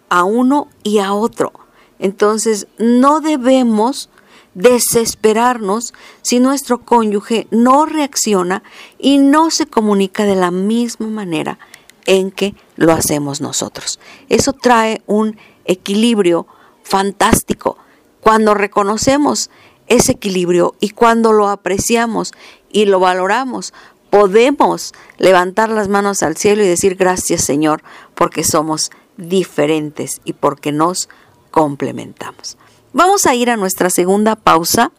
a 0.08 0.24
uno 0.24 0.68
y 0.82 0.98
a 0.98 1.12
otro. 1.12 1.52
Entonces, 1.98 2.66
no 2.78 3.20
debemos 3.20 4.10
desesperarnos 4.54 5.92
si 6.22 6.40
nuestro 6.40 6.78
cónyuge 6.78 7.46
no 7.50 7.84
reacciona 7.84 8.62
y 8.98 9.18
no 9.18 9.50
se 9.50 9.66
comunica 9.66 10.24
de 10.24 10.34
la 10.34 10.50
misma 10.50 11.08
manera 11.08 11.58
en 12.06 12.30
que 12.30 12.54
lo 12.76 12.92
hacemos 12.92 13.40
nosotros. 13.40 14.00
Eso 14.28 14.52
trae 14.54 15.02
un 15.06 15.36
equilibrio 15.66 16.46
fantástico. 16.82 17.76
Cuando 18.20 18.54
reconocemos 18.54 19.50
ese 19.88 20.12
equilibrio 20.12 20.74
y 20.80 20.90
cuando 20.90 21.32
lo 21.32 21.48
apreciamos 21.48 22.32
y 22.70 22.86
lo 22.86 22.98
valoramos, 22.98 23.74
podemos 24.16 24.94
levantar 25.18 25.68
las 25.68 25.88
manos 25.88 26.22
al 26.22 26.38
cielo 26.38 26.64
y 26.64 26.66
decir 26.66 26.94
gracias 26.94 27.44
Señor 27.44 27.82
porque 28.14 28.44
somos 28.44 28.90
diferentes 29.18 30.22
y 30.24 30.32
porque 30.32 30.72
nos 30.72 31.10
complementamos. 31.50 32.56
Vamos 32.94 33.26
a 33.26 33.34
ir 33.34 33.50
a 33.50 33.58
nuestra 33.58 33.90
segunda 33.90 34.34
pausa 34.34 34.90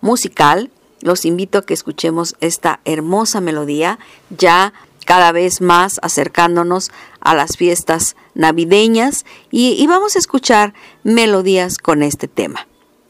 musical. 0.00 0.70
Los 1.02 1.26
invito 1.26 1.58
a 1.58 1.66
que 1.66 1.74
escuchemos 1.74 2.34
esta 2.40 2.80
hermosa 2.86 3.42
melodía 3.42 3.98
ya 4.30 4.72
cada 5.04 5.30
vez 5.30 5.60
más 5.60 6.00
acercándonos 6.00 6.92
a 7.20 7.34
las 7.34 7.58
fiestas 7.58 8.16
navideñas 8.32 9.26
y, 9.50 9.86
vamos 9.86 10.16
a 10.16 10.18
escuchar 10.18 10.72
melodías 11.02 11.76
con 11.76 12.02
este 12.02 12.26
tema. 12.26 12.66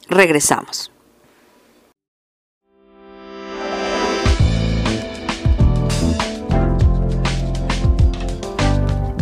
Regresamos. 0.09 0.91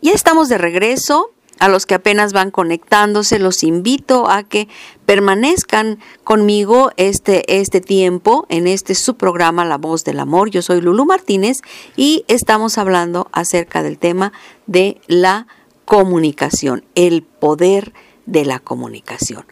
Ya 0.02 0.14
estamos 0.14 0.50
de 0.50 0.58
regreso. 0.58 1.30
A 1.60 1.68
los 1.68 1.86
que 1.86 1.96
apenas 1.96 2.32
van 2.32 2.52
conectándose, 2.52 3.38
los 3.38 3.64
invito 3.64 4.30
a 4.30 4.44
que 4.44 4.70
permanezcan 5.06 6.00
conmigo 6.24 6.92
este, 6.96 7.60
este 7.60 7.82
tiempo 7.82 8.46
en 8.48 8.66
este 8.66 8.96
su 8.96 9.16
programa 9.16 9.66
La 9.66 9.78
Voz 9.78 10.06
del 10.06 10.22
Amor. 10.22 10.50
Yo 10.50 10.62
soy 10.62 10.80
Lulu 10.80 11.06
Martínez 11.06 11.62
y 11.98 12.24
estamos 12.30 12.78
hablando 12.78 13.28
acerca 13.34 13.84
del 13.84 13.98
tema 13.98 14.32
de 14.68 15.02
la 15.08 15.48
comunicación, 15.84 16.86
el 16.96 17.24
poder 17.24 17.94
de 18.26 18.46
la 18.46 18.60
comunicación. 18.60 19.44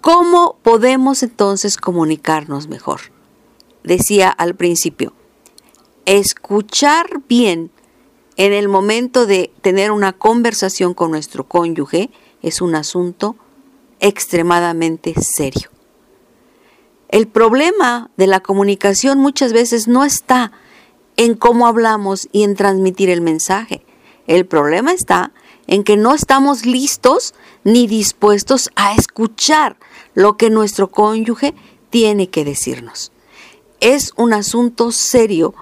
¿Cómo 0.00 0.56
podemos 0.62 1.24
entonces 1.24 1.76
comunicarnos 1.76 2.68
mejor? 2.68 3.00
Decía 3.82 4.30
al 4.30 4.54
principio, 4.54 5.12
escuchar 6.04 7.22
bien 7.28 7.72
en 8.36 8.52
el 8.52 8.68
momento 8.68 9.26
de 9.26 9.50
tener 9.62 9.90
una 9.90 10.12
conversación 10.12 10.94
con 10.94 11.10
nuestro 11.10 11.44
cónyuge 11.44 12.10
es 12.42 12.60
un 12.60 12.74
asunto 12.74 13.36
extremadamente 13.98 15.14
serio. 15.20 15.70
El 17.08 17.28
problema 17.28 18.10
de 18.16 18.26
la 18.26 18.40
comunicación 18.40 19.18
muchas 19.18 19.52
veces 19.52 19.88
no 19.88 20.04
está 20.04 20.52
en 21.16 21.34
cómo 21.34 21.66
hablamos 21.66 22.28
y 22.30 22.42
en 22.42 22.56
transmitir 22.56 23.08
el 23.08 23.22
mensaje. 23.22 23.84
El 24.26 24.44
problema 24.44 24.92
está 24.92 25.32
en 25.66 25.82
que 25.82 25.96
no 25.96 26.14
estamos 26.14 26.66
listos 26.66 27.32
ni 27.64 27.86
dispuestos 27.86 28.70
a 28.76 28.94
escuchar 28.94 29.76
lo 30.14 30.36
que 30.36 30.50
nuestro 30.50 30.90
cónyuge 30.90 31.54
tiene 31.90 32.28
que 32.28 32.44
decirnos. 32.44 33.12
Es 33.80 34.12
un 34.16 34.32
asunto 34.32 34.92
serio 34.92 35.54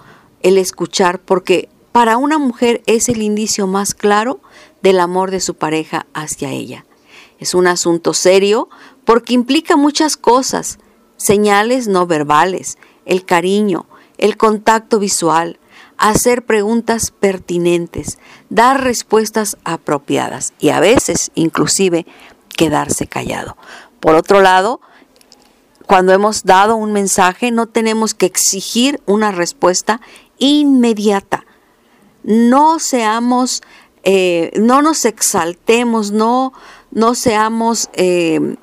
el 0.43 0.59
escuchar 0.59 1.21
porque 1.21 1.69
para 1.95 2.17
una 2.17 2.39
mujer 2.39 2.83
es 2.87 3.09
el 3.09 3.23
indicio 3.23 3.69
más 3.69 3.95
claro 3.95 4.41
del 4.83 4.99
amor 4.99 5.31
de 5.31 5.39
su 5.39 5.55
pareja 5.55 6.07
hacia 6.13 6.51
ella. 6.51 6.85
Es 7.39 7.55
un 7.55 7.69
asunto 7.69 8.15
serio 8.15 8.69
porque 9.05 9.33
implica 9.33 9.77
muchas 9.77 10.17
cosas, 10.17 10.81
señales 11.19 11.87
no 11.87 12.09
verbales, 12.09 12.79
el 13.07 13.25
cariño, 13.25 13.87
el 14.19 14.37
contacto 14.37 14.99
visual, 14.99 15.61
hacer 15.97 16.45
preguntas 16.45 17.13
pertinentes, 17.13 18.19
dar 18.49 18.83
respuestas 18.83 19.57
apropiadas 19.63 20.53
y 20.59 20.71
a 20.71 20.81
veces 20.81 21.31
inclusive 21.37 22.07
quedarse 22.57 23.07
callado. 23.07 23.57
Por 24.01 24.17
otro 24.17 24.41
lado, 24.41 24.81
cuando 25.87 26.13
hemos 26.13 26.43
dado 26.43 26.75
un 26.75 26.93
mensaje 26.93 27.53
no 27.53 27.69
tenemos 27.69 28.15
que 28.15 28.27
exigir 28.27 29.01
una 29.07 29.31
respuesta 29.31 30.01
inmediata. 30.39 31.47
No 32.25 32.81
seamos, 32.81 33.63
eh, 34.03 34.51
no 34.59 34.83
nos 34.83 35.05
exaltemos, 35.05 36.11
no, 36.11 36.53
no 36.91 37.15
seamos 37.15 37.91
eh, 37.93 38.57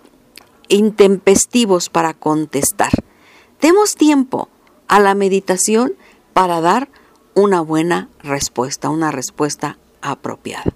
intempestivos 0.67 1.89
para 1.89 2.13
contestar. 2.13 2.91
Demos 3.61 3.95
tiempo 3.95 4.49
a 4.87 4.99
la 4.99 5.13
meditación 5.13 5.93
para 6.33 6.59
dar 6.59 6.89
una 7.35 7.61
buena 7.61 8.09
respuesta, 8.23 8.89
una 8.89 9.11
respuesta 9.11 9.77
apropiada. 10.01 10.73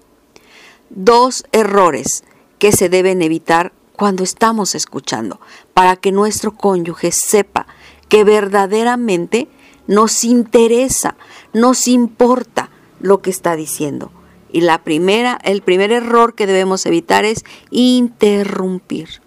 Dos 0.88 1.44
errores 1.52 2.24
que 2.58 2.72
se 2.72 2.88
deben 2.88 3.20
evitar 3.20 3.72
cuando 3.96 4.22
estamos 4.22 4.74
escuchando, 4.74 5.40
para 5.74 5.96
que 5.96 6.12
nuestro 6.12 6.54
cónyuge 6.54 7.10
sepa 7.12 7.66
que 8.08 8.24
verdaderamente 8.24 9.48
nos 9.86 10.24
interesa, 10.24 11.16
nos 11.52 11.88
importa 11.88 12.70
lo 13.00 13.22
que 13.22 13.30
está 13.30 13.56
diciendo. 13.56 14.10
Y 14.50 14.60
la 14.60 14.82
primera, 14.82 15.38
el 15.42 15.62
primer 15.62 15.92
error 15.92 16.34
que 16.34 16.46
debemos 16.46 16.86
evitar 16.86 17.24
es 17.24 17.44
interrumpir. 17.70 19.20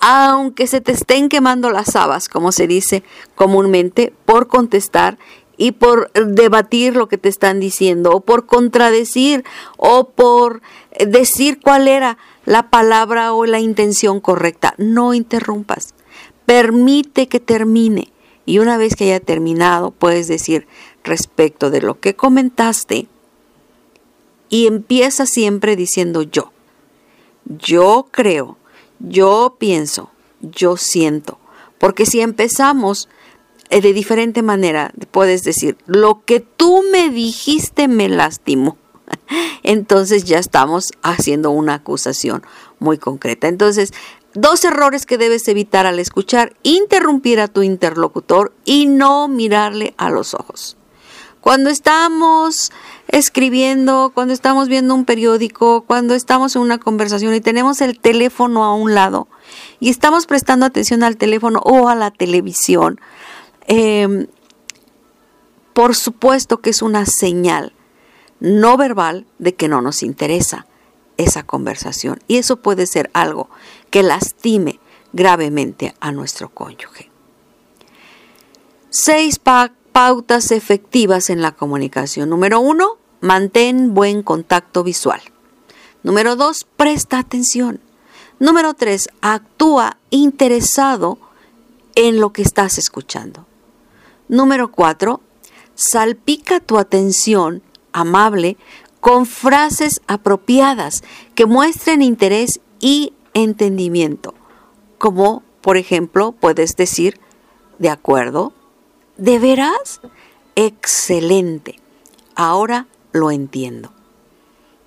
Aunque 0.00 0.66
se 0.66 0.80
te 0.80 0.92
estén 0.92 1.28
quemando 1.28 1.70
las 1.70 1.96
habas, 1.96 2.28
como 2.28 2.52
se 2.52 2.66
dice 2.66 3.02
comúnmente, 3.34 4.12
por 4.24 4.48
contestar 4.48 5.18
y 5.56 5.72
por 5.72 6.10
debatir 6.12 6.96
lo 6.96 7.08
que 7.08 7.18
te 7.18 7.28
están 7.28 7.60
diciendo, 7.60 8.10
o 8.10 8.20
por 8.20 8.46
contradecir, 8.46 9.44
o 9.76 10.10
por 10.10 10.62
decir 11.06 11.60
cuál 11.60 11.88
era 11.88 12.18
la 12.44 12.70
palabra 12.70 13.32
o 13.32 13.46
la 13.46 13.60
intención 13.60 14.20
correcta. 14.20 14.74
No 14.78 15.14
interrumpas. 15.14 15.94
Permite 16.44 17.28
que 17.28 17.40
termine. 17.40 18.12
Y 18.46 18.58
una 18.58 18.76
vez 18.76 18.96
que 18.96 19.04
haya 19.04 19.20
terminado, 19.20 19.90
puedes 19.90 20.28
decir 20.28 20.66
respecto 21.04 21.70
de 21.70 21.80
lo 21.80 22.00
que 22.00 22.16
comentaste. 22.16 23.06
Y 24.48 24.66
empieza 24.66 25.26
siempre 25.26 25.76
diciendo 25.76 26.22
yo. 26.22 26.52
Yo 27.44 28.08
creo, 28.10 28.56
yo 28.98 29.56
pienso, 29.58 30.10
yo 30.40 30.76
siento. 30.76 31.38
Porque 31.78 32.06
si 32.06 32.20
empezamos 32.20 33.08
eh, 33.70 33.80
de 33.80 33.92
diferente 33.92 34.42
manera, 34.42 34.92
puedes 35.10 35.42
decir, 35.42 35.76
lo 35.86 36.22
que 36.24 36.40
tú 36.40 36.82
me 36.90 37.10
dijiste 37.10 37.88
me 37.88 38.08
lastimó. 38.08 38.76
Entonces 39.62 40.24
ya 40.24 40.38
estamos 40.38 40.92
haciendo 41.02 41.50
una 41.50 41.74
acusación 41.74 42.42
muy 42.78 42.98
concreta. 42.98 43.48
Entonces, 43.48 43.92
dos 44.34 44.64
errores 44.64 45.06
que 45.06 45.18
debes 45.18 45.48
evitar 45.48 45.86
al 45.86 45.98
escuchar, 45.98 46.56
interrumpir 46.62 47.40
a 47.40 47.48
tu 47.48 47.62
interlocutor 47.62 48.52
y 48.64 48.86
no 48.86 49.28
mirarle 49.28 49.94
a 49.96 50.10
los 50.10 50.34
ojos. 50.34 50.76
Cuando 51.44 51.68
estamos 51.68 52.72
escribiendo, 53.06 54.12
cuando 54.14 54.32
estamos 54.32 54.66
viendo 54.66 54.94
un 54.94 55.04
periódico, 55.04 55.82
cuando 55.82 56.14
estamos 56.14 56.56
en 56.56 56.62
una 56.62 56.78
conversación 56.78 57.34
y 57.34 57.42
tenemos 57.42 57.82
el 57.82 58.00
teléfono 58.00 58.64
a 58.64 58.74
un 58.74 58.94
lado 58.94 59.28
y 59.78 59.90
estamos 59.90 60.24
prestando 60.24 60.64
atención 60.64 61.02
al 61.02 61.18
teléfono 61.18 61.60
o 61.62 61.90
a 61.90 61.94
la 61.94 62.10
televisión, 62.10 62.98
em, 63.66 64.26
por 65.74 65.94
supuesto 65.94 66.62
que 66.62 66.70
es 66.70 66.80
una 66.80 67.04
señal 67.04 67.74
no 68.40 68.78
verbal 68.78 69.26
de 69.38 69.54
que 69.54 69.68
no 69.68 69.82
nos 69.82 70.02
interesa 70.02 70.66
esa 71.18 71.42
conversación. 71.42 72.20
Y 72.26 72.38
eso 72.38 72.56
puede 72.56 72.86
ser 72.86 73.10
algo 73.12 73.50
que 73.90 74.02
lastime 74.02 74.80
gravemente 75.12 75.94
a 76.00 76.10
nuestro 76.10 76.48
cónyuge. 76.48 77.10
Seis 78.88 79.38
pautas 79.94 80.50
efectivas 80.50 81.30
en 81.30 81.40
la 81.40 81.52
comunicación. 81.52 82.28
Número 82.28 82.58
uno, 82.58 82.98
mantén 83.20 83.94
buen 83.94 84.24
contacto 84.24 84.82
visual. 84.82 85.22
Número 86.02 86.34
dos, 86.34 86.66
presta 86.76 87.20
atención. 87.20 87.78
Número 88.40 88.74
tres, 88.74 89.08
actúa 89.20 89.98
interesado 90.10 91.18
en 91.94 92.18
lo 92.18 92.32
que 92.32 92.42
estás 92.42 92.76
escuchando. 92.76 93.46
Número 94.26 94.72
cuatro, 94.72 95.20
salpica 95.76 96.58
tu 96.58 96.78
atención 96.78 97.62
amable 97.92 98.56
con 98.98 99.26
frases 99.26 100.02
apropiadas 100.08 101.04
que 101.36 101.46
muestren 101.46 102.02
interés 102.02 102.58
y 102.80 103.12
entendimiento. 103.32 104.34
Como, 104.98 105.44
por 105.60 105.76
ejemplo, 105.76 106.32
puedes 106.32 106.74
decir, 106.74 107.20
de 107.78 107.90
acuerdo, 107.90 108.52
¿de 109.16 109.38
veras? 109.38 110.00
Excelente. 110.56 111.80
Ahora 112.34 112.86
lo 113.12 113.30
entiendo. 113.30 113.92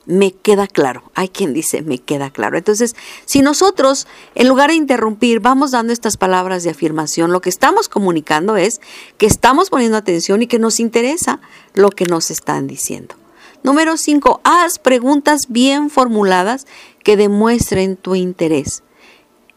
Me 0.06 0.32
queda 0.32 0.68
claro. 0.68 1.04
Hay 1.16 1.28
quien 1.28 1.54
dice, 1.54 1.82
me 1.82 1.98
queda 1.98 2.30
claro. 2.30 2.58
Entonces, 2.58 2.96
si 3.26 3.42
nosotros, 3.42 4.08
en 4.36 4.48
lugar 4.48 4.70
de 4.70 4.78
interrumpir, 4.78 5.42
vamos 5.42 5.72
dando 5.72 5.92
estas 5.92 6.16
palabras 6.16 6.64
de 6.64 6.70
afirmación, 6.70 7.34
lo 7.34 7.42
que 7.42 7.50
estamos 7.50 7.90
comunicando 7.90 8.56
es 8.56 8.80
que 9.18 9.26
estamos 9.26 9.70
poniendo 9.70 9.98
atención 9.98 10.42
y 10.42 10.48
que 10.48 10.60
nos 10.60 10.80
interesa 10.80 11.42
lo 11.74 11.90
que 11.90 12.06
nos 12.06 12.32
están 12.32 12.68
diciendo. 12.68 13.16
Número 13.64 13.98
5. 13.98 14.40
Haz 14.46 14.80
preguntas 14.80 15.48
bien 15.50 15.90
formuladas 15.90 16.68
que 17.04 17.18
demuestren 17.18 17.98
tu 17.98 18.16
interés. 18.16 18.84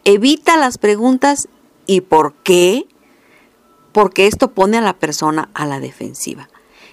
Evita 0.05 0.57
las 0.57 0.79
preguntas 0.79 1.49
¿y 1.87 2.01
por 2.01 2.35
qué? 2.43 2.87
Porque 3.93 4.27
esto 4.27 4.53
pone 4.53 4.79
a 4.79 4.83
la 4.83 4.95
persona 4.95 5.49
a 5.55 5.67
la 5.67 5.81
defensiva. 5.81 6.49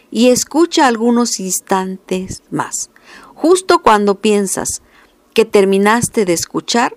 Y 0.09 0.29
escucha 0.29 0.87
algunos 0.87 1.39
instantes 1.39 2.41
más. 2.49 2.89
Justo 3.35 3.79
cuando 3.79 4.15
piensas 4.15 4.81
que 5.33 5.45
terminaste 5.45 6.25
de 6.25 6.33
escuchar, 6.33 6.95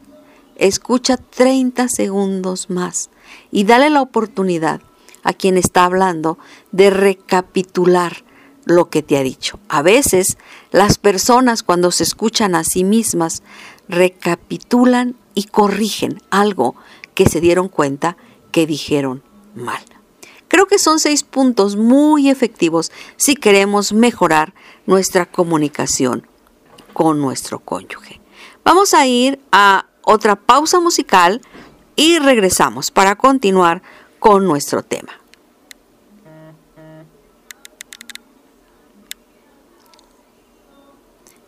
escucha 0.57 1.17
30 1.17 1.89
segundos 1.89 2.71
más 2.71 3.11
y 3.51 3.65
dale 3.65 3.91
la 3.91 4.03
oportunidad 4.03 4.81
a 5.23 5.33
quien 5.33 5.57
está 5.57 5.85
hablando 5.85 6.39
de 6.73 6.91
recapitular 6.91 8.25
lo 8.65 8.89
que 8.91 9.03
te 9.03 9.17
ha 9.17 9.23
dicho. 9.23 9.59
A 9.69 9.83
veces 9.83 10.39
las 10.71 10.99
personas 10.99 11.63
cuando 11.63 11.91
se 11.91 12.05
escuchan 12.05 12.55
a 12.55 12.65
sí 12.65 12.85
mismas 12.85 13.43
recapitulan 13.89 15.17
y 15.35 15.45
corrigen 15.45 16.23
algo 16.31 16.75
que 17.15 17.29
se 17.29 17.41
dieron 17.41 17.69
cuenta 17.69 18.17
que 18.53 18.67
dijeron 18.67 19.23
mal. 19.55 19.83
Creo 20.49 20.67
que 20.67 20.79
son 20.79 20.99
seis 20.99 21.23
puntos 21.23 21.77
muy 21.77 22.29
efectivos 22.29 22.91
si 23.17 23.37
queremos 23.37 23.93
mejorar 23.93 24.53
nuestra 24.87 25.27
comunicación 25.27 26.27
con 26.93 27.21
nuestro 27.21 27.61
cónyuge. 27.61 28.21
Vamos 28.65 28.93
a 28.95 29.07
ir 29.07 29.41
a 29.53 29.87
otra 30.03 30.37
pausa 30.37 30.81
musical 30.81 31.41
y 31.95 32.19
regresamos 32.19 32.91
para 32.91 33.17
continuar 33.17 33.83
con 34.19 34.45
nuestro 34.45 34.83
tema. 34.83 35.20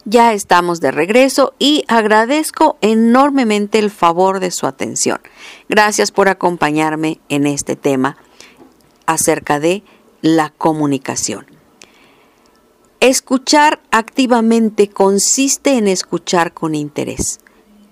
Ya 0.04 0.32
estamos 0.32 0.80
de 0.80 0.90
regreso 0.90 1.54
y 1.60 1.84
agradezco 1.86 2.76
enormemente 2.80 3.78
el 3.78 3.90
favor 3.90 4.40
de 4.40 4.50
su 4.50 4.66
atención. 4.66 5.20
Gracias 5.68 6.10
por 6.10 6.28
acompañarme 6.28 7.20
en 7.28 7.46
este 7.46 7.76
tema 7.76 8.16
acerca 9.06 9.60
de 9.60 9.84
la 10.20 10.50
comunicación. 10.50 11.46
Escuchar 12.98 13.80
activamente 13.90 14.88
consiste 14.88 15.76
en 15.76 15.86
escuchar 15.86 16.52
con 16.52 16.74
interés, 16.74 17.40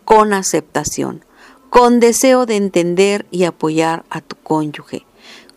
con 0.05 0.33
aceptación, 0.33 1.25
con 1.69 2.01
deseo 2.01 2.45
de 2.45 2.57
entender 2.57 3.27
y 3.31 3.45
apoyar 3.45 4.05
a 4.11 4.21
tu 4.21 4.37
cónyuge, 4.37 5.07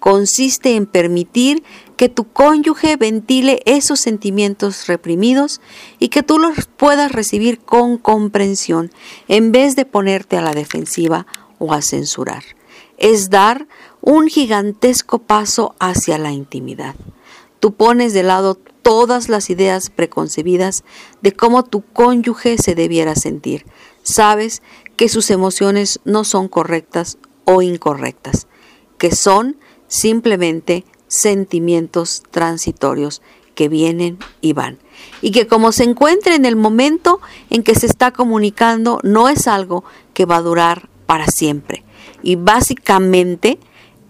consiste 0.04 0.76
en 0.76 0.86
permitir 0.86 1.63
que 1.96 2.10
tu 2.10 2.26
cónyuge 2.26 2.98
ventile 2.98 3.62
esos 3.63 4.02
sentimientos 4.02 4.86
reprimidos 4.88 5.62
y 5.98 6.10
que 6.10 6.24
tú 6.24 6.39
los 6.39 6.66
puedas 6.66 7.13
recibir 7.13 7.62
con 7.62 7.98
comprensión 7.98 8.92
en 9.30 9.54
vez 9.54 9.78
de 9.78 9.86
ponerte 9.86 10.36
a 10.36 10.42
la 10.42 10.52
defensiva 10.52 11.26
o 11.58 11.72
a 11.72 11.82
censurar. 11.82 12.44
Es 12.98 13.30
dar 13.30 13.70
un 14.02 14.28
gigantesco 14.28 15.20
paso 15.20 15.74
hacia 15.80 16.18
la 16.18 16.34
intimidad. 16.34 16.96
Tú 17.62 17.74
pones 17.74 18.12
de 18.12 18.24
lado 18.24 18.56
todas 18.82 19.30
las 19.30 19.50
ideas 19.50 19.89
preconcebidas 19.89 20.84
de 21.22 21.32
cómo 21.32 21.63
tu 21.63 21.82
cónyuge 21.82 22.58
se 22.58 22.76
debiera 22.76 23.16
sentir. 23.16 23.66
Sabes 24.02 24.63
que 24.98 25.08
sus 25.08 25.32
emociones 25.32 26.02
no 26.04 26.26
son 26.26 26.50
correctas 26.50 27.18
o 27.46 27.62
incorrectas, 27.62 28.48
que 28.98 29.16
son 29.16 29.56
simplemente 29.93 30.86
sentimientos 31.08 32.23
transitorios 32.32 33.21
que 33.53 33.69
vienen 33.69 34.17
y 34.41 34.53
van. 34.53 34.79
Y 35.21 35.29
que 35.29 35.45
como 35.45 35.71
se 35.71 35.84
encuentra 35.84 36.34
en 36.34 36.45
el 36.45 36.56
momento 36.56 37.19
en 37.51 37.62
que 37.62 37.75
se 37.75 37.86
está 37.86 38.10
comunicando, 38.10 38.99
no 39.03 39.29
es 39.29 39.47
algo 39.47 39.84
que 40.15 40.25
va 40.25 40.38
a 40.38 40.41
durar 40.41 40.89
para 41.06 41.27
siempre. 41.27 41.84
Y 42.23 42.36
básicamente, 42.36 43.60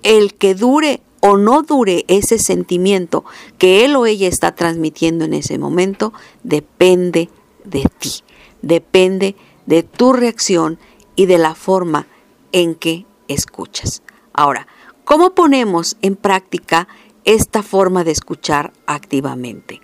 el 0.04 0.36
que 0.36 0.56
dure 0.56 1.02
o 1.19 1.36
no 1.36 1.63
dure 1.63 2.06
ese 2.08 2.39
sentimiento 2.39 3.26
que 3.58 3.84
él 3.84 3.98
o 3.98 4.06
ella 4.06 4.30
está 4.30 4.56
transmitiendo 4.56 5.26
en 5.26 5.34
ese 5.34 5.58
momento, 5.58 6.13
depende 6.43 7.30
de 7.65 7.84
ti, 8.00 8.24
depende 8.62 9.36
de 9.65 9.84
tu 9.84 10.13
reacción 10.13 10.80
y 11.17 11.26
de 11.26 11.39
la 11.39 11.56
forma 11.56 12.08
en 12.54 12.76
que 12.76 13.06
escuchas. 13.28 14.02
Ahora, 14.34 14.67
¿cómo 15.06 15.36
ponemos 15.36 15.98
en 16.02 16.16
práctica 16.16 16.88
esta 17.26 17.63
forma 17.63 18.04
de 18.04 18.12
escuchar 18.12 18.74
activamente? 18.86 19.82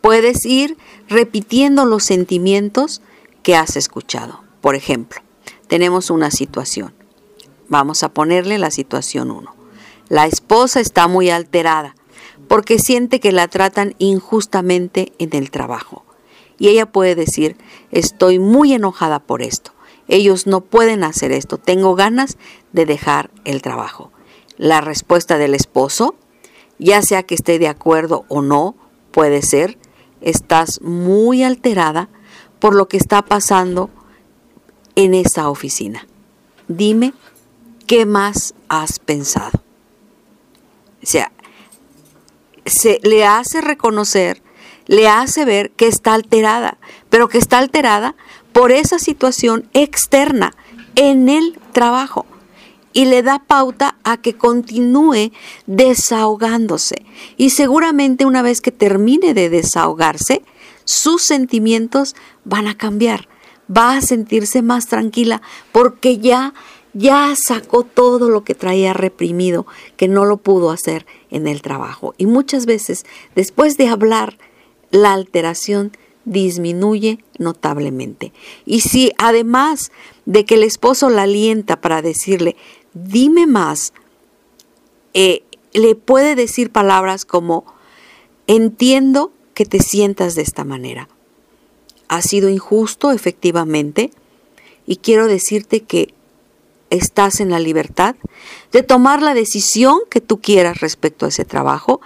Puedes 0.00 0.46
ir 0.46 0.76
repitiendo 1.08 1.84
los 1.84 2.04
sentimientos 2.04 3.02
que 3.42 3.56
has 3.56 3.76
escuchado. 3.76 4.42
Por 4.60 4.74
ejemplo, 4.74 5.20
tenemos 5.66 6.10
una 6.10 6.30
situación. 6.30 6.94
Vamos 7.68 8.02
a 8.02 8.08
ponerle 8.08 8.58
la 8.58 8.70
situación 8.70 9.30
1. 9.30 9.54
La 10.08 10.26
esposa 10.26 10.80
está 10.80 11.06
muy 11.06 11.30
alterada 11.30 11.94
porque 12.48 12.78
siente 12.78 13.20
que 13.20 13.30
la 13.30 13.46
tratan 13.46 13.94
injustamente 13.98 15.12
en 15.18 15.36
el 15.36 15.50
trabajo. 15.50 16.04
Y 16.58 16.68
ella 16.68 16.90
puede 16.90 17.14
decir, 17.14 17.56
estoy 17.90 18.38
muy 18.38 18.72
enojada 18.72 19.20
por 19.20 19.40
esto. 19.40 19.72
Ellos 20.08 20.46
no 20.46 20.60
pueden 20.60 21.04
hacer 21.04 21.30
esto. 21.30 21.58
Tengo 21.58 21.94
ganas 21.94 22.36
de 22.72 22.86
dejar 22.86 23.30
el 23.44 23.62
trabajo. 23.62 24.10
La 24.60 24.82
respuesta 24.82 25.38
del 25.38 25.54
esposo, 25.54 26.16
ya 26.78 27.00
sea 27.00 27.22
que 27.22 27.34
esté 27.34 27.58
de 27.58 27.66
acuerdo 27.66 28.26
o 28.28 28.42
no, 28.42 28.74
puede 29.10 29.40
ser, 29.40 29.78
estás 30.20 30.82
muy 30.82 31.42
alterada 31.42 32.10
por 32.58 32.74
lo 32.74 32.86
que 32.86 32.98
está 32.98 33.22
pasando 33.22 33.88
en 34.96 35.14
esa 35.14 35.48
oficina. 35.48 36.06
Dime, 36.68 37.14
¿qué 37.86 38.04
más 38.04 38.52
has 38.68 38.98
pensado? 38.98 39.62
O 41.02 41.06
sea, 41.06 41.32
se 42.66 43.00
le 43.02 43.24
hace 43.24 43.62
reconocer, 43.62 44.42
le 44.84 45.08
hace 45.08 45.46
ver 45.46 45.70
que 45.70 45.86
está 45.86 46.12
alterada, 46.12 46.76
pero 47.08 47.30
que 47.30 47.38
está 47.38 47.56
alterada 47.56 48.14
por 48.52 48.72
esa 48.72 48.98
situación 48.98 49.70
externa 49.72 50.52
en 50.96 51.30
el 51.30 51.58
trabajo 51.72 52.26
y 52.92 53.04
le 53.04 53.22
da 53.22 53.38
pauta 53.38 53.96
a 54.04 54.16
que 54.16 54.34
continúe 54.34 55.32
desahogándose. 55.66 57.04
Y 57.36 57.50
seguramente 57.50 58.24
una 58.24 58.42
vez 58.42 58.60
que 58.60 58.72
termine 58.72 59.34
de 59.34 59.50
desahogarse, 59.50 60.42
sus 60.84 61.22
sentimientos 61.22 62.16
van 62.44 62.66
a 62.66 62.76
cambiar. 62.76 63.28
Va 63.74 63.96
a 63.96 64.02
sentirse 64.02 64.62
más 64.62 64.88
tranquila 64.88 65.42
porque 65.72 66.18
ya 66.18 66.54
ya 66.92 67.34
sacó 67.36 67.84
todo 67.84 68.30
lo 68.30 68.42
que 68.42 68.54
traía 68.54 68.92
reprimido, 68.92 69.66
que 69.96 70.08
no 70.08 70.24
lo 70.24 70.38
pudo 70.38 70.70
hacer 70.70 71.06
en 71.30 71.46
el 71.46 71.62
trabajo. 71.62 72.14
Y 72.18 72.26
muchas 72.26 72.66
veces, 72.66 73.04
después 73.36 73.76
de 73.76 73.88
hablar, 73.88 74.38
la 74.90 75.12
alteración 75.12 75.92
disminuye 76.24 77.18
notablemente. 77.38 78.32
Y 78.66 78.80
si 78.80 79.12
además 79.18 79.90
de 80.26 80.44
que 80.44 80.56
el 80.56 80.62
esposo 80.62 81.10
la 81.10 81.22
alienta 81.22 81.80
para 81.80 82.02
decirle, 82.02 82.56
dime 82.94 83.46
más, 83.46 83.92
eh, 85.14 85.42
le 85.72 85.94
puede 85.94 86.34
decir 86.34 86.70
palabras 86.70 87.24
como, 87.24 87.64
entiendo 88.46 89.32
que 89.54 89.64
te 89.64 89.80
sientas 89.80 90.34
de 90.34 90.42
esta 90.42 90.64
manera. 90.64 91.08
Ha 92.08 92.22
sido 92.22 92.48
injusto, 92.48 93.12
efectivamente, 93.12 94.10
y 94.86 94.96
quiero 94.96 95.26
decirte 95.26 95.82
que 95.82 96.14
estás 96.90 97.40
en 97.40 97.50
la 97.50 97.60
libertad 97.60 98.16
de 98.72 98.82
tomar 98.82 99.22
la 99.22 99.34
decisión 99.34 100.00
que 100.10 100.20
tú 100.20 100.40
quieras 100.40 100.80
respecto 100.80 101.24
a 101.26 101.28
ese 101.28 101.44
trabajo 101.44 102.00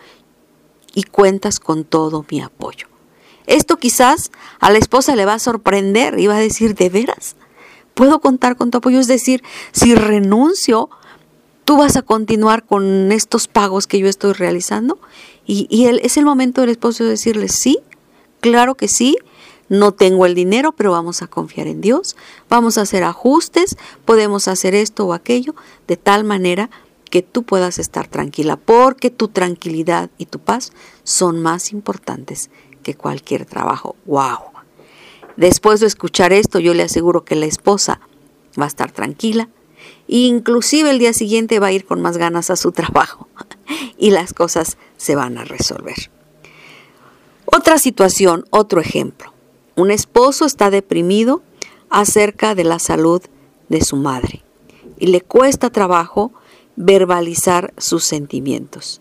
y 0.94 1.04
cuentas 1.04 1.58
con 1.58 1.84
todo 1.84 2.26
mi 2.30 2.42
apoyo. 2.42 2.88
Esto 3.46 3.76
quizás 3.76 4.30
a 4.60 4.70
la 4.70 4.78
esposa 4.78 5.16
le 5.16 5.24
va 5.24 5.34
a 5.34 5.38
sorprender 5.38 6.18
y 6.18 6.26
va 6.26 6.36
a 6.36 6.40
decir, 6.40 6.74
¿de 6.74 6.88
veras? 6.88 7.36
¿Puedo 7.94 8.20
contar 8.20 8.56
con 8.56 8.70
tu 8.70 8.78
apoyo? 8.78 9.00
Es 9.00 9.06
decir, 9.06 9.42
si 9.72 9.94
renuncio, 9.94 10.90
tú 11.64 11.76
vas 11.76 11.96
a 11.96 12.02
continuar 12.02 12.64
con 12.64 13.12
estos 13.12 13.48
pagos 13.48 13.86
que 13.86 13.98
yo 13.98 14.08
estoy 14.08 14.32
realizando. 14.32 14.98
Y, 15.46 15.66
y 15.70 15.86
es 15.86 16.16
el 16.16 16.24
momento 16.24 16.60
del 16.60 16.70
esposo 16.70 17.04
de 17.04 17.10
decirle, 17.10 17.48
sí, 17.48 17.78
claro 18.40 18.74
que 18.74 18.88
sí, 18.88 19.16
no 19.68 19.92
tengo 19.92 20.26
el 20.26 20.34
dinero, 20.34 20.72
pero 20.72 20.92
vamos 20.92 21.22
a 21.22 21.26
confiar 21.26 21.66
en 21.66 21.80
Dios, 21.80 22.16
vamos 22.48 22.78
a 22.78 22.82
hacer 22.82 23.04
ajustes, 23.04 23.76
podemos 24.04 24.48
hacer 24.48 24.74
esto 24.74 25.06
o 25.06 25.12
aquello, 25.12 25.54
de 25.86 25.96
tal 25.96 26.24
manera 26.24 26.70
que 27.10 27.22
tú 27.22 27.44
puedas 27.44 27.78
estar 27.78 28.08
tranquila, 28.08 28.56
porque 28.56 29.10
tu 29.10 29.28
tranquilidad 29.28 30.10
y 30.18 30.26
tu 30.26 30.38
paz 30.38 30.72
son 31.04 31.40
más 31.40 31.72
importantes 31.72 32.50
que 32.82 32.94
cualquier 32.94 33.46
trabajo. 33.46 33.96
¡Wow! 34.04 34.53
Después 35.36 35.80
de 35.80 35.86
escuchar 35.86 36.32
esto, 36.32 36.60
yo 36.60 36.74
le 36.74 36.84
aseguro 36.84 37.24
que 37.24 37.34
la 37.34 37.46
esposa 37.46 38.00
va 38.58 38.64
a 38.64 38.68
estar 38.68 38.92
tranquila, 38.92 39.48
e 40.08 40.18
inclusive 40.18 40.90
el 40.90 40.98
día 40.98 41.12
siguiente 41.12 41.58
va 41.58 41.68
a 41.68 41.72
ir 41.72 41.84
con 41.84 42.00
más 42.00 42.16
ganas 42.16 42.50
a 42.50 42.56
su 42.56 42.72
trabajo 42.72 43.28
y 43.98 44.10
las 44.10 44.32
cosas 44.32 44.76
se 44.96 45.16
van 45.16 45.38
a 45.38 45.44
resolver. 45.44 46.10
Otra 47.46 47.78
situación, 47.78 48.44
otro 48.50 48.80
ejemplo. 48.80 49.32
Un 49.76 49.90
esposo 49.90 50.44
está 50.44 50.70
deprimido 50.70 51.42
acerca 51.90 52.54
de 52.54 52.64
la 52.64 52.78
salud 52.78 53.22
de 53.68 53.82
su 53.82 53.96
madre 53.96 54.42
y 54.98 55.08
le 55.08 55.20
cuesta 55.20 55.70
trabajo 55.70 56.32
verbalizar 56.76 57.72
sus 57.76 58.04
sentimientos. 58.04 59.00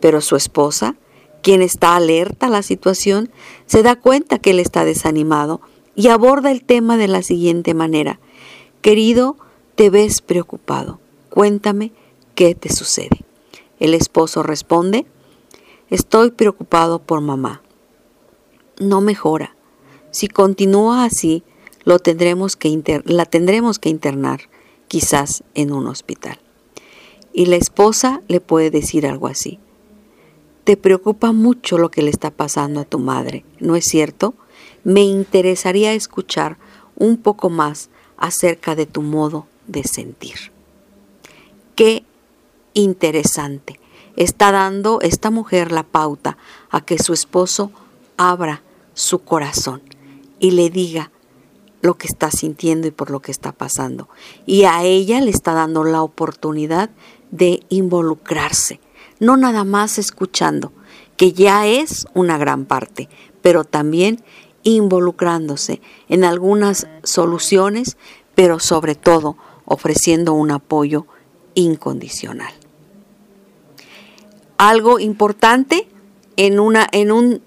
Pero 0.00 0.20
su 0.20 0.36
esposa, 0.36 0.96
quien 1.42 1.62
está 1.62 1.96
alerta 1.96 2.46
a 2.46 2.50
la 2.50 2.62
situación, 2.62 3.30
se 3.66 3.82
da 3.82 3.96
cuenta 3.96 4.38
que 4.38 4.50
él 4.50 4.60
está 4.60 4.84
desanimado 4.84 5.60
y 5.94 6.08
aborda 6.08 6.50
el 6.50 6.62
tema 6.62 6.96
de 6.96 7.08
la 7.08 7.22
siguiente 7.22 7.74
manera. 7.74 8.20
Querido, 8.82 9.36
te 9.74 9.90
ves 9.90 10.20
preocupado. 10.22 11.00
Cuéntame 11.30 11.92
qué 12.34 12.54
te 12.54 12.72
sucede. 12.72 13.24
El 13.80 13.94
esposo 13.94 14.42
responde, 14.42 15.06
estoy 15.90 16.30
preocupado 16.30 16.98
por 16.98 17.20
mamá. 17.20 17.62
No 18.78 19.00
mejora. 19.00 19.56
Si 20.10 20.28
continúa 20.28 21.04
así, 21.04 21.42
lo 21.84 21.98
tendremos 21.98 22.56
que 22.56 23.02
la 23.04 23.24
tendremos 23.24 23.78
que 23.78 23.88
internar, 23.88 24.42
quizás 24.88 25.42
en 25.54 25.72
un 25.72 25.86
hospital. 25.86 26.38
Y 27.32 27.46
la 27.46 27.56
esposa 27.56 28.22
le 28.28 28.40
puede 28.40 28.70
decir 28.70 29.06
algo 29.06 29.26
así. 29.26 29.58
Te 30.68 30.76
preocupa 30.76 31.32
mucho 31.32 31.78
lo 31.78 31.90
que 31.90 32.02
le 32.02 32.10
está 32.10 32.30
pasando 32.30 32.80
a 32.80 32.84
tu 32.84 32.98
madre, 32.98 33.42
¿no 33.58 33.74
es 33.74 33.86
cierto? 33.86 34.34
Me 34.84 35.00
interesaría 35.00 35.94
escuchar 35.94 36.58
un 36.94 37.16
poco 37.16 37.48
más 37.48 37.88
acerca 38.18 38.74
de 38.74 38.84
tu 38.84 39.00
modo 39.00 39.46
de 39.66 39.84
sentir. 39.84 40.52
Qué 41.74 42.04
interesante. 42.74 43.80
Está 44.16 44.52
dando 44.52 45.00
esta 45.00 45.30
mujer 45.30 45.72
la 45.72 45.84
pauta 45.84 46.36
a 46.68 46.82
que 46.82 46.98
su 46.98 47.14
esposo 47.14 47.72
abra 48.18 48.62
su 48.92 49.20
corazón 49.20 49.80
y 50.38 50.50
le 50.50 50.68
diga 50.68 51.10
lo 51.80 51.94
que 51.94 52.08
está 52.08 52.30
sintiendo 52.30 52.86
y 52.86 52.90
por 52.90 53.10
lo 53.10 53.20
que 53.20 53.32
está 53.32 53.52
pasando. 53.52 54.10
Y 54.44 54.64
a 54.64 54.84
ella 54.84 55.22
le 55.22 55.30
está 55.30 55.54
dando 55.54 55.82
la 55.82 56.02
oportunidad 56.02 56.90
de 57.30 57.62
involucrarse, 57.70 58.80
no 59.20 59.36
nada 59.36 59.64
más 59.64 59.98
escuchando, 59.98 60.72
que 61.16 61.32
ya 61.32 61.66
es 61.66 62.06
una 62.14 62.38
gran 62.38 62.64
parte, 62.64 63.08
pero 63.42 63.64
también 63.64 64.22
involucrándose 64.62 65.80
en 66.08 66.24
algunas 66.24 66.86
soluciones, 67.02 67.96
pero 68.34 68.60
sobre 68.60 68.94
todo 68.94 69.36
ofreciendo 69.64 70.32
un 70.34 70.50
apoyo 70.50 71.06
incondicional. 71.54 72.52
algo 74.58 74.98
importante 74.98 75.88
en, 76.36 76.58
una, 76.58 76.86
en 76.92 77.12
un 77.12 77.42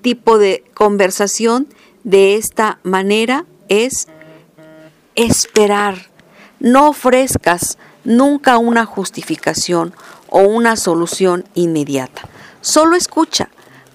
tipo 0.00 0.38
de 0.38 0.64
conversación 0.74 1.66
de 2.04 2.36
esta 2.36 2.78
manera 2.82 3.46
es 3.68 4.08
esperar. 5.14 6.10
No 6.60 6.88
ofrezcas 6.88 7.78
nunca 8.04 8.58
una 8.58 8.84
justificación 8.84 9.92
o 10.32 10.40
una 10.40 10.76
solución 10.76 11.44
inmediata. 11.54 12.22
Solo 12.62 12.96
escucha, 12.96 13.50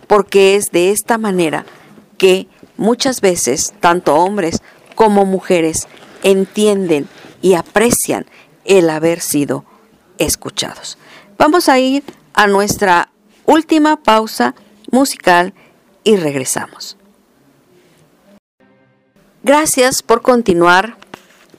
porque 0.05 0.55
es 0.55 0.71
de 0.71 0.91
esta 0.91 1.17
manera 1.17 1.65
que 2.17 2.47
muchas 2.77 3.21
veces 3.21 3.73
tanto 3.79 4.15
hombres 4.15 4.61
como 4.95 5.25
mujeres 5.25 5.87
entienden 6.23 7.09
y 7.41 7.55
aprecian 7.55 8.25
el 8.65 8.89
haber 8.89 9.19
sido 9.19 9.65
escuchados. 10.19 10.97
Vamos 11.37 11.69
a 11.69 11.79
ir 11.79 12.03
a 12.33 12.47
nuestra 12.47 13.09
última 13.45 13.97
pausa 13.97 14.53
musical 14.91 15.53
y 16.03 16.17
regresamos. 16.17 16.97
Gracias 19.43 20.03
por 20.03 20.21
continuar 20.21 20.97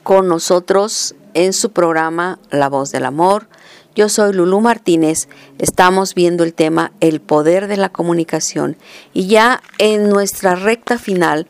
con 0.03 0.27
nosotros 0.27 1.15
en 1.33 1.53
su 1.53 1.71
programa 1.71 2.39
La 2.49 2.69
Voz 2.69 2.91
del 2.91 3.05
Amor. 3.05 3.47
Yo 3.99 4.07
soy 4.07 4.31
Lulú 4.31 4.61
Martínez, 4.61 5.27
estamos 5.57 6.15
viendo 6.15 6.45
el 6.45 6.53
tema 6.53 6.93
El 7.01 7.19
poder 7.19 7.67
de 7.67 7.75
la 7.75 7.89
comunicación 7.89 8.77
y 9.11 9.27
ya 9.27 9.61
en 9.77 10.07
nuestra 10.07 10.55
recta 10.55 10.97
final, 10.97 11.47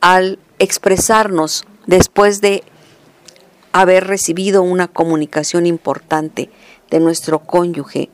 al 0.00 0.38
expresarnos 0.60 1.64
después 1.88 2.40
de 2.40 2.62
haber 3.72 4.06
recibido 4.06 4.62
una 4.62 4.86
comunicación 4.86 5.66
importante 5.66 6.50
de 6.88 7.00
nuestro 7.00 7.40
cónyuge, 7.40 8.10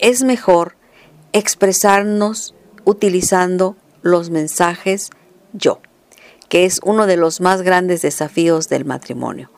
es 0.00 0.24
mejor 0.24 0.74
expresarnos 1.32 2.56
utilizando 2.84 3.76
los 4.02 4.30
mensajes 4.30 5.10
yo, 5.52 5.80
que 6.48 6.64
es 6.64 6.80
uno 6.82 7.06
de 7.06 7.16
los 7.16 7.40
más 7.40 7.62
grandes 7.62 8.02
desafíos 8.02 8.68
del 8.68 8.84
matrimonio. 8.84 9.52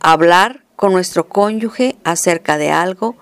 Hablar 0.00 0.64
con 0.80 0.94
nuestro 0.94 1.28
cónyuge 1.28 1.98
acerca 2.04 2.56
de 2.56 2.70
algo 2.70 3.14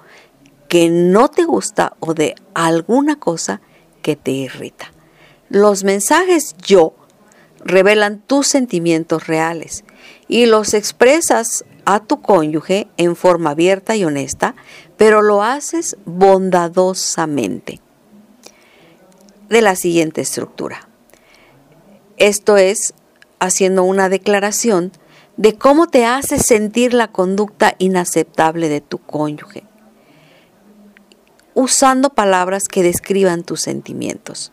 que 0.68 0.90
no 0.90 1.28
te 1.28 1.42
gusta 1.42 1.96
o 1.98 2.14
de 2.14 2.36
alguna 2.54 3.18
cosa 3.18 3.60
que 4.00 4.14
te 4.14 4.30
irrita. 4.30 4.92
Los 5.48 5.82
mensajes 5.82 6.54
yo 6.64 6.94
revelan 7.64 8.20
tus 8.20 8.46
sentimientos 8.46 9.26
reales 9.26 9.82
y 10.28 10.46
los 10.46 10.72
expresas 10.72 11.64
a 11.84 11.98
tu 11.98 12.22
cónyuge 12.22 12.86
en 12.96 13.16
forma 13.16 13.50
abierta 13.50 13.96
y 13.96 14.04
honesta, 14.04 14.54
pero 14.96 15.20
lo 15.20 15.42
haces 15.42 15.96
bondadosamente. 16.04 17.80
De 19.48 19.62
la 19.62 19.74
siguiente 19.74 20.20
estructura. 20.20 20.88
Esto 22.18 22.56
es 22.56 22.94
haciendo 23.40 23.82
una 23.82 24.08
declaración 24.08 24.92
de 25.38 25.56
cómo 25.56 25.86
te 25.86 26.04
hace 26.04 26.40
sentir 26.40 26.92
la 26.92 27.12
conducta 27.12 27.76
inaceptable 27.78 28.68
de 28.68 28.80
tu 28.80 28.98
cónyuge, 28.98 29.62
usando 31.54 32.10
palabras 32.10 32.64
que 32.66 32.82
describan 32.82 33.44
tus 33.44 33.60
sentimientos, 33.60 34.50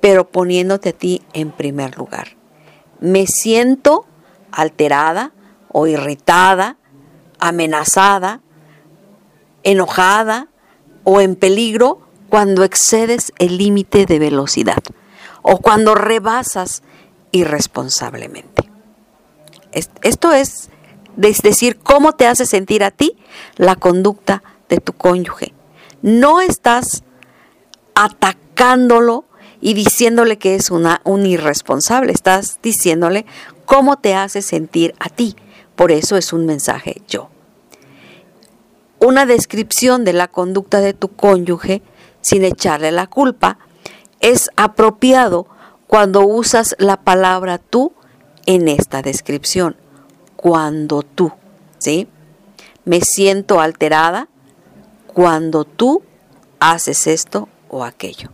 pero 0.00 0.28
poniéndote 0.28 0.88
a 0.88 0.92
ti 0.92 1.22
en 1.34 1.52
primer 1.52 1.96
lugar. 1.96 2.36
Me 2.98 3.28
siento 3.28 4.04
alterada 4.50 5.32
o 5.68 5.86
irritada, 5.86 6.78
amenazada, 7.38 8.40
enojada 9.62 10.48
o 11.04 11.20
en 11.20 11.36
peligro 11.36 12.00
cuando 12.28 12.64
excedes 12.64 13.32
el 13.38 13.56
límite 13.56 14.04
de 14.06 14.18
velocidad 14.18 14.82
o 15.42 15.58
cuando 15.58 15.94
rebasas 15.94 16.82
irresponsablemente. 17.30 18.71
Esto 19.72 20.32
es, 20.32 20.70
decir, 21.16 21.78
cómo 21.82 22.12
te 22.12 22.26
hace 22.26 22.46
sentir 22.46 22.84
a 22.84 22.90
ti 22.90 23.16
la 23.56 23.76
conducta 23.76 24.42
de 24.68 24.78
tu 24.78 24.92
cónyuge. 24.92 25.52
No 26.02 26.40
estás 26.40 27.04
atacándolo 27.94 29.24
y 29.60 29.74
diciéndole 29.74 30.38
que 30.38 30.54
es 30.54 30.70
una, 30.70 31.00
un 31.04 31.26
irresponsable, 31.26 32.12
estás 32.12 32.58
diciéndole 32.62 33.26
cómo 33.64 33.96
te 33.96 34.14
hace 34.14 34.42
sentir 34.42 34.94
a 34.98 35.08
ti. 35.08 35.36
Por 35.76 35.92
eso 35.92 36.16
es 36.16 36.32
un 36.32 36.46
mensaje 36.46 37.02
yo. 37.08 37.30
Una 38.98 39.26
descripción 39.26 40.04
de 40.04 40.12
la 40.12 40.28
conducta 40.28 40.80
de 40.80 40.94
tu 40.94 41.08
cónyuge 41.08 41.82
sin 42.20 42.44
echarle 42.44 42.92
la 42.92 43.06
culpa 43.06 43.58
es 44.20 44.50
apropiado 44.56 45.46
cuando 45.86 46.24
usas 46.24 46.76
la 46.78 46.96
palabra 46.98 47.58
tú 47.58 47.92
en 48.46 48.68
esta 48.68 49.02
descripción. 49.02 49.76
Cuando 50.36 51.02
tú, 51.02 51.32
¿sí? 51.78 52.08
Me 52.84 53.00
siento 53.00 53.60
alterada 53.60 54.28
cuando 55.06 55.64
tú 55.64 56.02
haces 56.58 57.06
esto 57.06 57.48
o 57.68 57.84
aquello. 57.84 58.30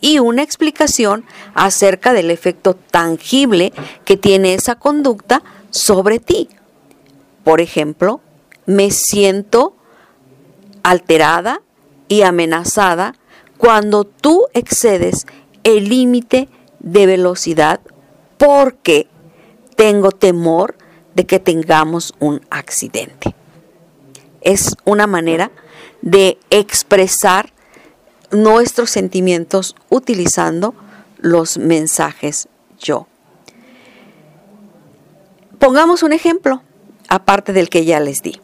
Y 0.00 0.18
una 0.18 0.42
explicación 0.42 1.24
acerca 1.54 2.12
del 2.12 2.30
efecto 2.30 2.74
tangible 2.74 3.72
que 4.04 4.16
tiene 4.16 4.54
esa 4.54 4.74
conducta 4.74 5.42
sobre 5.70 6.18
ti. 6.18 6.48
Por 7.44 7.60
ejemplo, 7.60 8.20
me 8.66 8.90
siento 8.90 9.76
alterada 10.82 11.62
y 12.08 12.22
amenazada 12.22 13.14
cuando 13.58 14.04
tú 14.04 14.46
excedes 14.54 15.26
el 15.64 15.88
límite 15.88 16.48
de 16.80 17.06
velocidad 17.06 17.80
porque 18.38 19.06
tengo 19.76 20.10
temor 20.10 20.76
de 21.14 21.26
que 21.26 21.38
tengamos 21.38 22.14
un 22.18 22.40
accidente. 22.50 23.34
Es 24.40 24.76
una 24.84 25.06
manera 25.06 25.50
de 26.00 26.38
expresar 26.50 27.52
nuestros 28.30 28.90
sentimientos 28.90 29.76
utilizando 29.88 30.74
los 31.18 31.58
mensajes 31.58 32.48
yo. 32.78 33.06
Pongamos 35.58 36.02
un 36.02 36.12
ejemplo, 36.12 36.62
aparte 37.08 37.52
del 37.52 37.68
que 37.68 37.84
ya 37.84 38.00
les 38.00 38.22
di. 38.22 38.40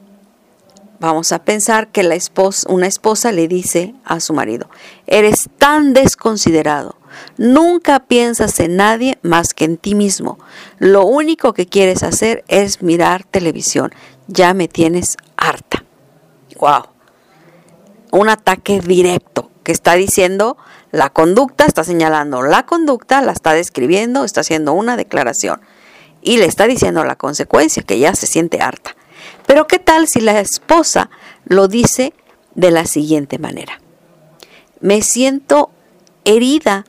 Vamos 1.01 1.33
a 1.33 1.45
pensar 1.45 1.89
que 1.89 2.03
la 2.03 2.17
esposa, 2.17 2.69
una 2.71 2.87
esposa 2.87 3.33
le 3.33 3.49
dice 3.49 3.95
a 4.05 4.21
su 4.21 4.35
marido, 4.35 4.69
eres 5.07 5.49
tan 5.59 5.95
desconsiderado, 5.95 6.97
Nunca 7.37 8.01
piensas 8.01 8.59
en 8.61 8.77
nadie 8.77 9.19
más 9.23 9.55
que 9.55 9.65
en 9.65 9.77
ti 9.77 9.95
mismo. 9.95 10.39
Lo 10.79 11.05
único 11.05 11.53
que 11.53 11.67
quieres 11.67 12.03
hacer 12.03 12.45
es 12.49 12.83
mirar 12.83 13.25
televisión. 13.25 13.93
Ya 14.27 14.55
me 14.55 14.69
tienes 14.69 15.17
harta. 15.37 15.85
Wow. 16.59 16.85
Un 18.11 18.29
ataque 18.29 18.81
directo 18.81 19.51
que 19.63 19.73
está 19.73 19.95
diciendo 19.95 20.57
la 20.91 21.11
conducta, 21.11 21.67
está 21.67 21.85
señalando 21.85 22.43
la 22.43 22.65
conducta, 22.65 23.21
la 23.23 23.33
está 23.33 23.53
describiendo, 23.53 24.25
está 24.25 24.41
haciendo 24.41 24.73
una 24.73 24.97
declaración 24.97 25.61
y 26.23 26.39
le 26.39 26.47
está 26.47 26.67
diciendo 26.67 27.05
la 27.05 27.17
consecuencia, 27.17 27.83
que 27.83 27.99
ya 27.99 28.15
se 28.15 28.27
siente 28.27 28.61
harta. 28.61 28.97
Pero 29.47 29.67
¿qué 29.67 29.79
tal 29.79 30.09
si 30.09 30.21
la 30.21 30.41
esposa 30.41 31.11
lo 31.45 31.69
dice 31.69 32.13
de 32.55 32.71
la 32.71 32.87
siguiente 32.87 33.39
manera? 33.39 33.81
Me 34.81 35.03
siento 35.03 35.71
herida 36.25 36.85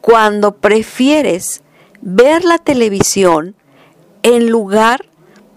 cuando 0.00 0.56
prefieres 0.56 1.62
ver 2.00 2.44
la 2.44 2.58
televisión 2.58 3.54
en 4.22 4.48
lugar 4.48 5.06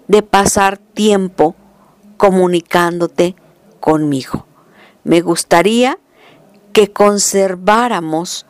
de 0.07 0.21
pasar 0.21 0.77
tiempo 0.77 1.55
comunicándote 2.17 3.35
conmigo. 3.79 4.45
Me 5.03 5.21
gustaría 5.21 5.97
que 6.71 6.91
conserváramos 6.91 8.45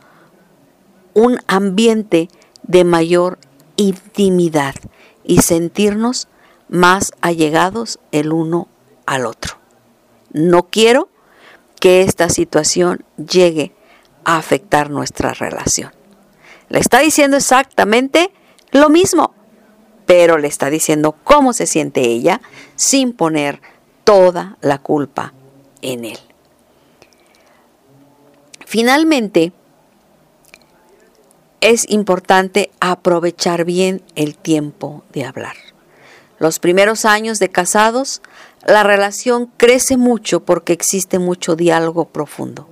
un 1.13 1.39
ambiente 1.47 2.29
de 2.63 2.83
mayor 2.83 3.37
intimidad 3.75 4.75
y 5.23 5.41
sentirnos 5.41 6.27
más 6.69 7.11
allegados 7.21 7.99
el 8.11 8.31
uno 8.31 8.67
al 9.05 9.25
otro. 9.25 9.57
No 10.31 10.63
quiero 10.63 11.09
que 11.79 12.01
esta 12.01 12.29
situación 12.29 13.03
llegue 13.17 13.75
a 14.25 14.37
afectar 14.37 14.89
nuestra 14.89 15.33
relación. 15.33 15.91
Le 16.69 16.79
está 16.79 16.99
diciendo 16.99 17.37
exactamente 17.37 18.31
lo 18.71 18.89
mismo, 18.89 19.33
pero 20.05 20.37
le 20.37 20.47
está 20.47 20.69
diciendo 20.69 21.15
cómo 21.23 21.53
se 21.53 21.67
siente 21.67 22.01
ella 22.01 22.41
sin 22.75 23.13
poner 23.13 23.61
toda 24.03 24.57
la 24.61 24.79
culpa 24.79 25.33
en 25.81 26.05
él. 26.05 26.19
Finalmente, 28.65 29.53
es 31.61 31.89
importante 31.89 32.71
aprovechar 32.79 33.63
bien 33.65 34.01
el 34.15 34.35
tiempo 34.35 35.03
de 35.13 35.25
hablar. 35.25 35.55
Los 36.39 36.59
primeros 36.59 37.05
años 37.05 37.39
de 37.39 37.49
casados 37.49 38.21
la 38.65 38.83
relación 38.83 39.51
crece 39.57 39.97
mucho 39.97 40.41
porque 40.41 40.73
existe 40.73 41.19
mucho 41.19 41.55
diálogo 41.55 42.05
profundo. 42.05 42.67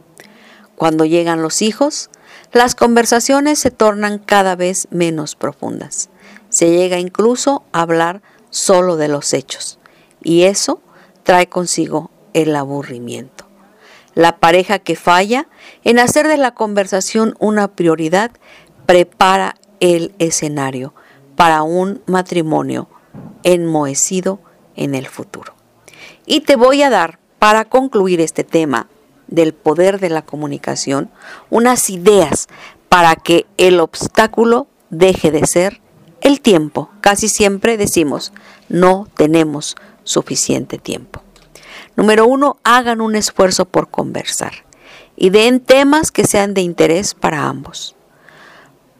Cuando 0.82 1.06
llegan 1.06 1.44
los 1.44 1.62
hijos, 1.62 2.10
las 2.54 2.74
conversaciones 2.74 3.60
se 3.60 3.70
tornan 3.70 4.18
cada 4.18 4.56
vez 4.56 4.88
menos 4.90 5.36
profundas. 5.36 6.10
Se 6.50 6.72
llega 6.72 6.98
incluso 6.98 7.64
a 7.72 7.82
hablar 7.82 8.24
solo 8.50 8.98
de 8.98 9.08
los 9.08 9.32
hechos 9.34 9.78
y 10.24 10.42
eso 10.46 10.82
trae 11.22 11.46
consigo 11.46 12.10
el 12.34 12.56
aburrimiento. 12.56 13.46
La 14.16 14.38
pareja 14.40 14.80
que 14.80 14.96
falla 14.96 15.48
en 15.84 16.00
hacer 16.00 16.28
de 16.28 16.38
la 16.38 16.56
conversación 16.56 17.36
una 17.38 17.68
prioridad 17.68 18.32
prepara 18.88 19.58
el 19.82 20.16
escenario 20.18 20.96
para 21.36 21.62
un 21.62 22.02
matrimonio 22.08 22.90
enmohecido 23.44 24.40
en 24.76 24.96
el 24.96 25.06
futuro. 25.06 25.54
Y 26.26 26.40
te 26.40 26.56
voy 26.56 26.82
a 26.82 26.90
dar, 26.90 27.20
para 27.38 27.66
concluir 27.66 28.20
este 28.20 28.44
tema 28.44 28.88
del 29.32 29.54
poder 29.54 30.00
de 30.00 30.10
la 30.10 30.22
comunicación, 30.22 31.10
unas 31.50 31.90
ideas 31.90 32.48
para 32.90 33.16
que 33.16 33.48
el 33.58 33.80
obstáculo 33.80 34.68
deje 34.92 35.32
de 35.32 35.48
ser 35.48 35.82
el 36.22 36.42
tiempo. 36.42 36.92
Casi 37.02 37.30
siempre 37.30 37.78
decimos, 37.78 38.32
no 38.70 39.08
tenemos 39.16 39.76
suficiente 40.04 40.78
tiempo. 40.78 41.24
Número 41.96 42.28
uno, 42.28 42.58
hagan 42.64 43.02
un 43.02 43.16
esfuerzo 43.16 43.66
por 43.66 43.90
conversar 43.90 44.54
y 45.16 45.30
den 45.30 45.60
temas 45.60 46.12
que 46.12 46.26
sean 46.26 46.54
de 46.54 46.62
interés 46.62 47.14
para 47.14 47.48
ambos. 47.48 47.96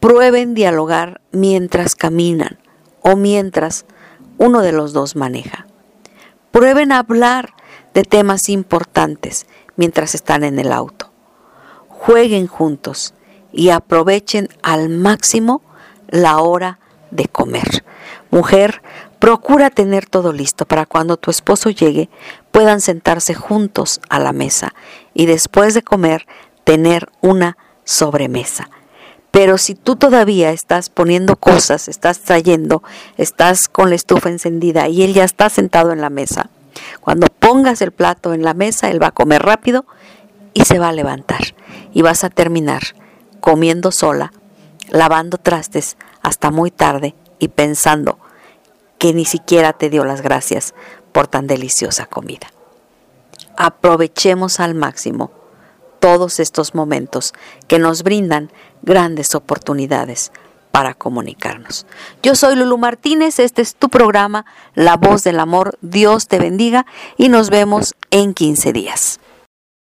Prueben 0.00 0.54
dialogar 0.54 1.20
mientras 1.30 1.94
caminan 1.94 2.58
o 3.02 3.16
mientras 3.16 3.86
uno 4.38 4.60
de 4.60 4.72
los 4.72 4.92
dos 4.92 5.16
maneja. 5.16 5.66
Prueben 6.50 6.92
hablar 6.92 7.54
de 7.94 8.02
temas 8.02 8.48
importantes 8.48 9.46
mientras 9.76 10.14
están 10.14 10.44
en 10.44 10.58
el 10.58 10.72
auto. 10.72 11.10
Jueguen 11.88 12.46
juntos 12.46 13.14
y 13.52 13.70
aprovechen 13.70 14.48
al 14.62 14.88
máximo 14.88 15.62
la 16.08 16.38
hora 16.38 16.78
de 17.10 17.28
comer. 17.28 17.84
Mujer, 18.30 18.82
procura 19.18 19.70
tener 19.70 20.06
todo 20.06 20.32
listo 20.32 20.66
para 20.66 20.86
cuando 20.86 21.16
tu 21.16 21.30
esposo 21.30 21.70
llegue 21.70 22.08
puedan 22.50 22.80
sentarse 22.80 23.34
juntos 23.34 24.00
a 24.08 24.18
la 24.18 24.32
mesa 24.32 24.74
y 25.14 25.26
después 25.26 25.74
de 25.74 25.82
comer 25.82 26.26
tener 26.64 27.08
una 27.20 27.56
sobremesa. 27.84 28.68
Pero 29.30 29.56
si 29.56 29.74
tú 29.74 29.96
todavía 29.96 30.50
estás 30.50 30.90
poniendo 30.90 31.36
cosas, 31.36 31.88
estás 31.88 32.20
trayendo, 32.20 32.82
estás 33.16 33.68
con 33.68 33.88
la 33.88 33.96
estufa 33.96 34.28
encendida 34.28 34.88
y 34.88 35.02
él 35.02 35.14
ya 35.14 35.24
está 35.24 35.48
sentado 35.48 35.92
en 35.92 36.02
la 36.02 36.10
mesa, 36.10 36.50
cuando 37.00 37.26
pongas 37.26 37.82
el 37.82 37.92
plato 37.92 38.34
en 38.34 38.42
la 38.42 38.54
mesa, 38.54 38.90
él 38.90 39.02
va 39.02 39.08
a 39.08 39.12
comer 39.12 39.42
rápido 39.42 39.84
y 40.54 40.64
se 40.64 40.78
va 40.78 40.88
a 40.88 40.92
levantar. 40.92 41.54
Y 41.92 42.02
vas 42.02 42.24
a 42.24 42.30
terminar 42.30 42.82
comiendo 43.40 43.90
sola, 43.92 44.32
lavando 44.88 45.38
trastes 45.38 45.96
hasta 46.22 46.50
muy 46.50 46.70
tarde 46.70 47.14
y 47.38 47.48
pensando 47.48 48.18
que 48.98 49.12
ni 49.12 49.24
siquiera 49.24 49.72
te 49.72 49.90
dio 49.90 50.04
las 50.04 50.22
gracias 50.22 50.74
por 51.10 51.26
tan 51.26 51.46
deliciosa 51.46 52.06
comida. 52.06 52.48
Aprovechemos 53.56 54.60
al 54.60 54.74
máximo 54.74 55.30
todos 55.98 56.40
estos 56.40 56.74
momentos 56.74 57.32
que 57.68 57.78
nos 57.78 58.02
brindan 58.02 58.50
grandes 58.82 59.34
oportunidades 59.34 60.32
para 60.72 60.94
comunicarnos. 60.94 61.86
Yo 62.22 62.34
soy 62.34 62.56
Lulu 62.56 62.78
Martínez, 62.78 63.38
este 63.38 63.62
es 63.62 63.76
tu 63.76 63.88
programa 63.88 64.44
La 64.74 64.96
Voz 64.96 65.22
del 65.22 65.38
Amor, 65.38 65.78
Dios 65.82 66.26
te 66.26 66.38
bendiga 66.38 66.86
y 67.16 67.28
nos 67.28 67.50
vemos 67.50 67.94
en 68.10 68.34
15 68.34 68.72
días. 68.72 69.20